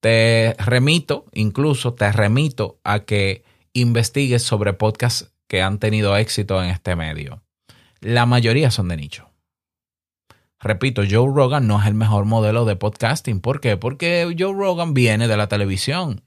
Te 0.00 0.54
remito, 0.58 1.24
incluso 1.32 1.94
te 1.94 2.12
remito 2.12 2.78
a 2.84 3.00
que 3.00 3.42
investigues 3.72 4.42
sobre 4.42 4.74
podcasts 4.74 5.32
que 5.48 5.62
han 5.62 5.78
tenido 5.78 6.16
éxito 6.16 6.62
en 6.62 6.70
este 6.70 6.94
medio. 6.94 7.42
La 8.00 8.26
mayoría 8.26 8.70
son 8.70 8.88
de 8.88 8.96
nicho. 8.96 9.27
Repito, 10.60 11.02
Joe 11.08 11.32
Rogan 11.32 11.66
no 11.68 11.80
es 11.80 11.86
el 11.86 11.94
mejor 11.94 12.24
modelo 12.24 12.64
de 12.64 12.74
podcasting. 12.74 13.40
¿Por 13.40 13.60
qué? 13.60 13.76
Porque 13.76 14.34
Joe 14.36 14.52
Rogan 14.52 14.92
viene 14.92 15.28
de 15.28 15.36
la 15.36 15.48
televisión. 15.48 16.22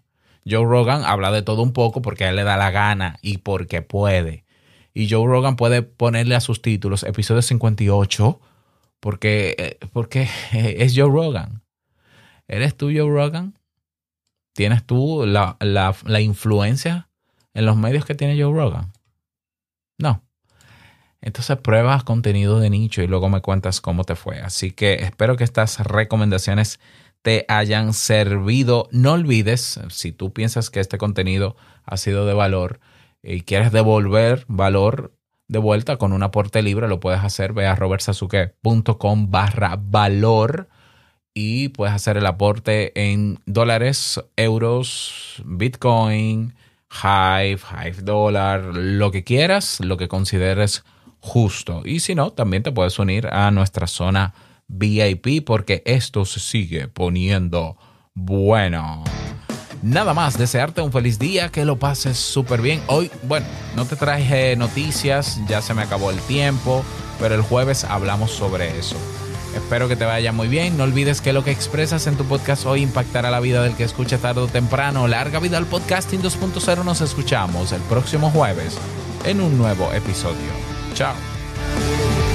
Joe 0.50 0.66
Rogan 0.66 1.04
habla 1.04 1.32
de 1.32 1.42
todo 1.42 1.62
un 1.62 1.74
poco 1.74 2.02
porque 2.02 2.24
a 2.24 2.30
él 2.30 2.38
le 2.38 2.44
da 2.44 2.56
la 2.56 2.72
gana 2.72 3.18
y 3.22 3.40
porque 3.40 3.82
puede. 3.82 4.46
Y 4.94 5.10
Joe 5.10 5.28
Rogan 5.28 5.58
puede 5.58 5.82
ponerle 5.82 6.36
a 6.36 6.42
sus 6.42 6.62
títulos 6.62 7.04
episodio 7.04 7.42
58 7.42 8.40
porque, 9.00 9.56
eh, 9.58 9.78
porque 9.92 10.30
es 10.54 10.94
Joe 10.96 11.12
Rogan. 11.12 11.62
¿Eres 12.48 12.76
tú 12.76 12.86
Joe 12.88 13.10
Rogan? 13.10 13.60
¿Tienes 14.54 14.86
tú 14.86 15.26
la, 15.26 15.58
la 15.60 16.22
influencia 16.22 17.10
en 17.54 17.66
los 17.66 17.78
medios 17.78 18.06
que 18.06 18.16
tiene 18.16 18.42
Joe 18.42 18.54
Rogan? 18.54 18.92
No. 19.98 20.24
Entonces 21.22 21.58
pruebas 21.58 22.04
contenido 22.04 22.60
de 22.60 22.70
nicho 22.70 23.02
y 23.02 23.08
luego 23.08 23.30
me 23.30 23.42
cuentas 23.42 23.80
cómo 23.82 24.04
te 24.04 24.16
fue. 24.16 24.40
Así 24.40 24.72
que 24.72 24.96
espero 24.96 25.38
que 25.38 25.44
estas 25.44 25.80
recomendaciones 25.80 26.80
te 27.22 27.46
hayan 27.48 27.94
servido. 27.94 28.90
No 28.92 29.14
olvides, 29.14 29.80
si 29.90 30.12
tú 30.12 30.34
piensas 30.34 30.70
que 30.70 30.80
este 30.80 30.98
contenido 30.98 31.56
ha 31.86 31.98
sido 31.98 32.26
de 32.26 32.34
valor, 32.34 32.80
y 33.24 33.42
quieres 33.42 33.72
devolver 33.72 34.46
valor 34.48 35.14
de 35.48 35.60
vuelta 35.60 35.98
con 35.98 36.14
un 36.14 36.24
aporte 36.24 36.62
libre, 36.62 36.88
lo 36.88 37.00
puedes 37.00 37.22
hacer. 37.22 37.54
Ve 37.54 37.68
a 37.68 37.76
robertsazuke.com 37.76 39.30
barra 39.30 39.78
valor 39.80 40.70
y 41.34 41.70
puedes 41.70 41.94
hacer 41.94 42.18
el 42.18 42.26
aporte 42.26 42.92
en 43.12 43.40
dólares, 43.46 44.22
euros, 44.38 45.42
Bitcoin, 45.46 46.56
Hive, 46.92 47.60
Hive 47.72 48.02
Dollar, 48.02 48.64
lo 48.64 49.12
que 49.12 49.24
quieras, 49.24 49.80
lo 49.82 49.98
que 49.98 50.08
consideres 50.08 50.84
justo. 51.22 51.84
Y 51.86 52.02
si 52.02 52.16
no, 52.16 52.32
también 52.32 52.64
te 52.64 52.72
puedes 52.72 53.00
unir 53.00 53.28
a 53.28 53.50
nuestra 53.52 53.88
zona 53.88 54.34
VIP 54.68 55.46
porque 55.46 55.84
esto 55.86 56.26
se 56.26 56.40
sigue 56.40 56.88
poniendo 56.88 57.78
bueno. 58.14 59.04
Nada 59.82 60.14
más, 60.14 60.38
desearte 60.38 60.82
un 60.82 60.92
feliz 60.92 61.18
día, 61.18 61.50
que 61.50 61.66
lo 61.66 61.78
pases 61.78 62.18
súper 62.18 62.62
bien. 62.62 62.82
Hoy, 62.88 63.10
bueno, 63.24 63.48
no 63.76 63.86
te 63.86 63.96
traje 63.96 64.56
noticias, 64.56 65.40
ya 65.48 65.62
se 65.62 65.74
me 65.74 65.82
acabó 65.82 66.12
el 66.12 66.20
tiempo, 66.22 66.84
pero 67.20 67.34
el 67.34 67.42
jueves 67.42 67.84
hablamos 67.84 68.32
sobre 68.32 68.78
eso. 68.78 68.96
Espero 69.56 69.88
que 69.88 69.96
te 69.96 70.06
vaya 70.06 70.32
muy 70.32 70.48
bien. 70.48 70.78
No 70.78 70.84
olvides 70.84 71.20
que 71.20 71.34
lo 71.34 71.44
que 71.44 71.52
expresas 71.52 72.08
en 72.08 72.16
tu 72.16 72.26
podcast 72.26 72.66
hoy 72.66 72.84
impactará 72.84 73.32
la 73.32 73.40
vida 73.40 73.64
del 73.64 73.76
que 73.76 73.84
escucha 73.84 74.18
tarde 74.18 74.42
o 74.42 74.48
temprano. 74.48 75.08
Larga 75.08 75.40
vida 75.40 75.58
al 75.58 75.66
podcasting 75.66 76.22
2.0. 76.22 76.86
Nos 76.86 77.02
escuchamos 77.02 77.72
el 77.72 77.82
próximo 77.82 78.30
jueves 78.30 78.78
en 79.26 79.42
un 79.42 79.58
nuevo 79.58 79.92
episodio. 79.92 80.71
Ciao. 81.02 82.31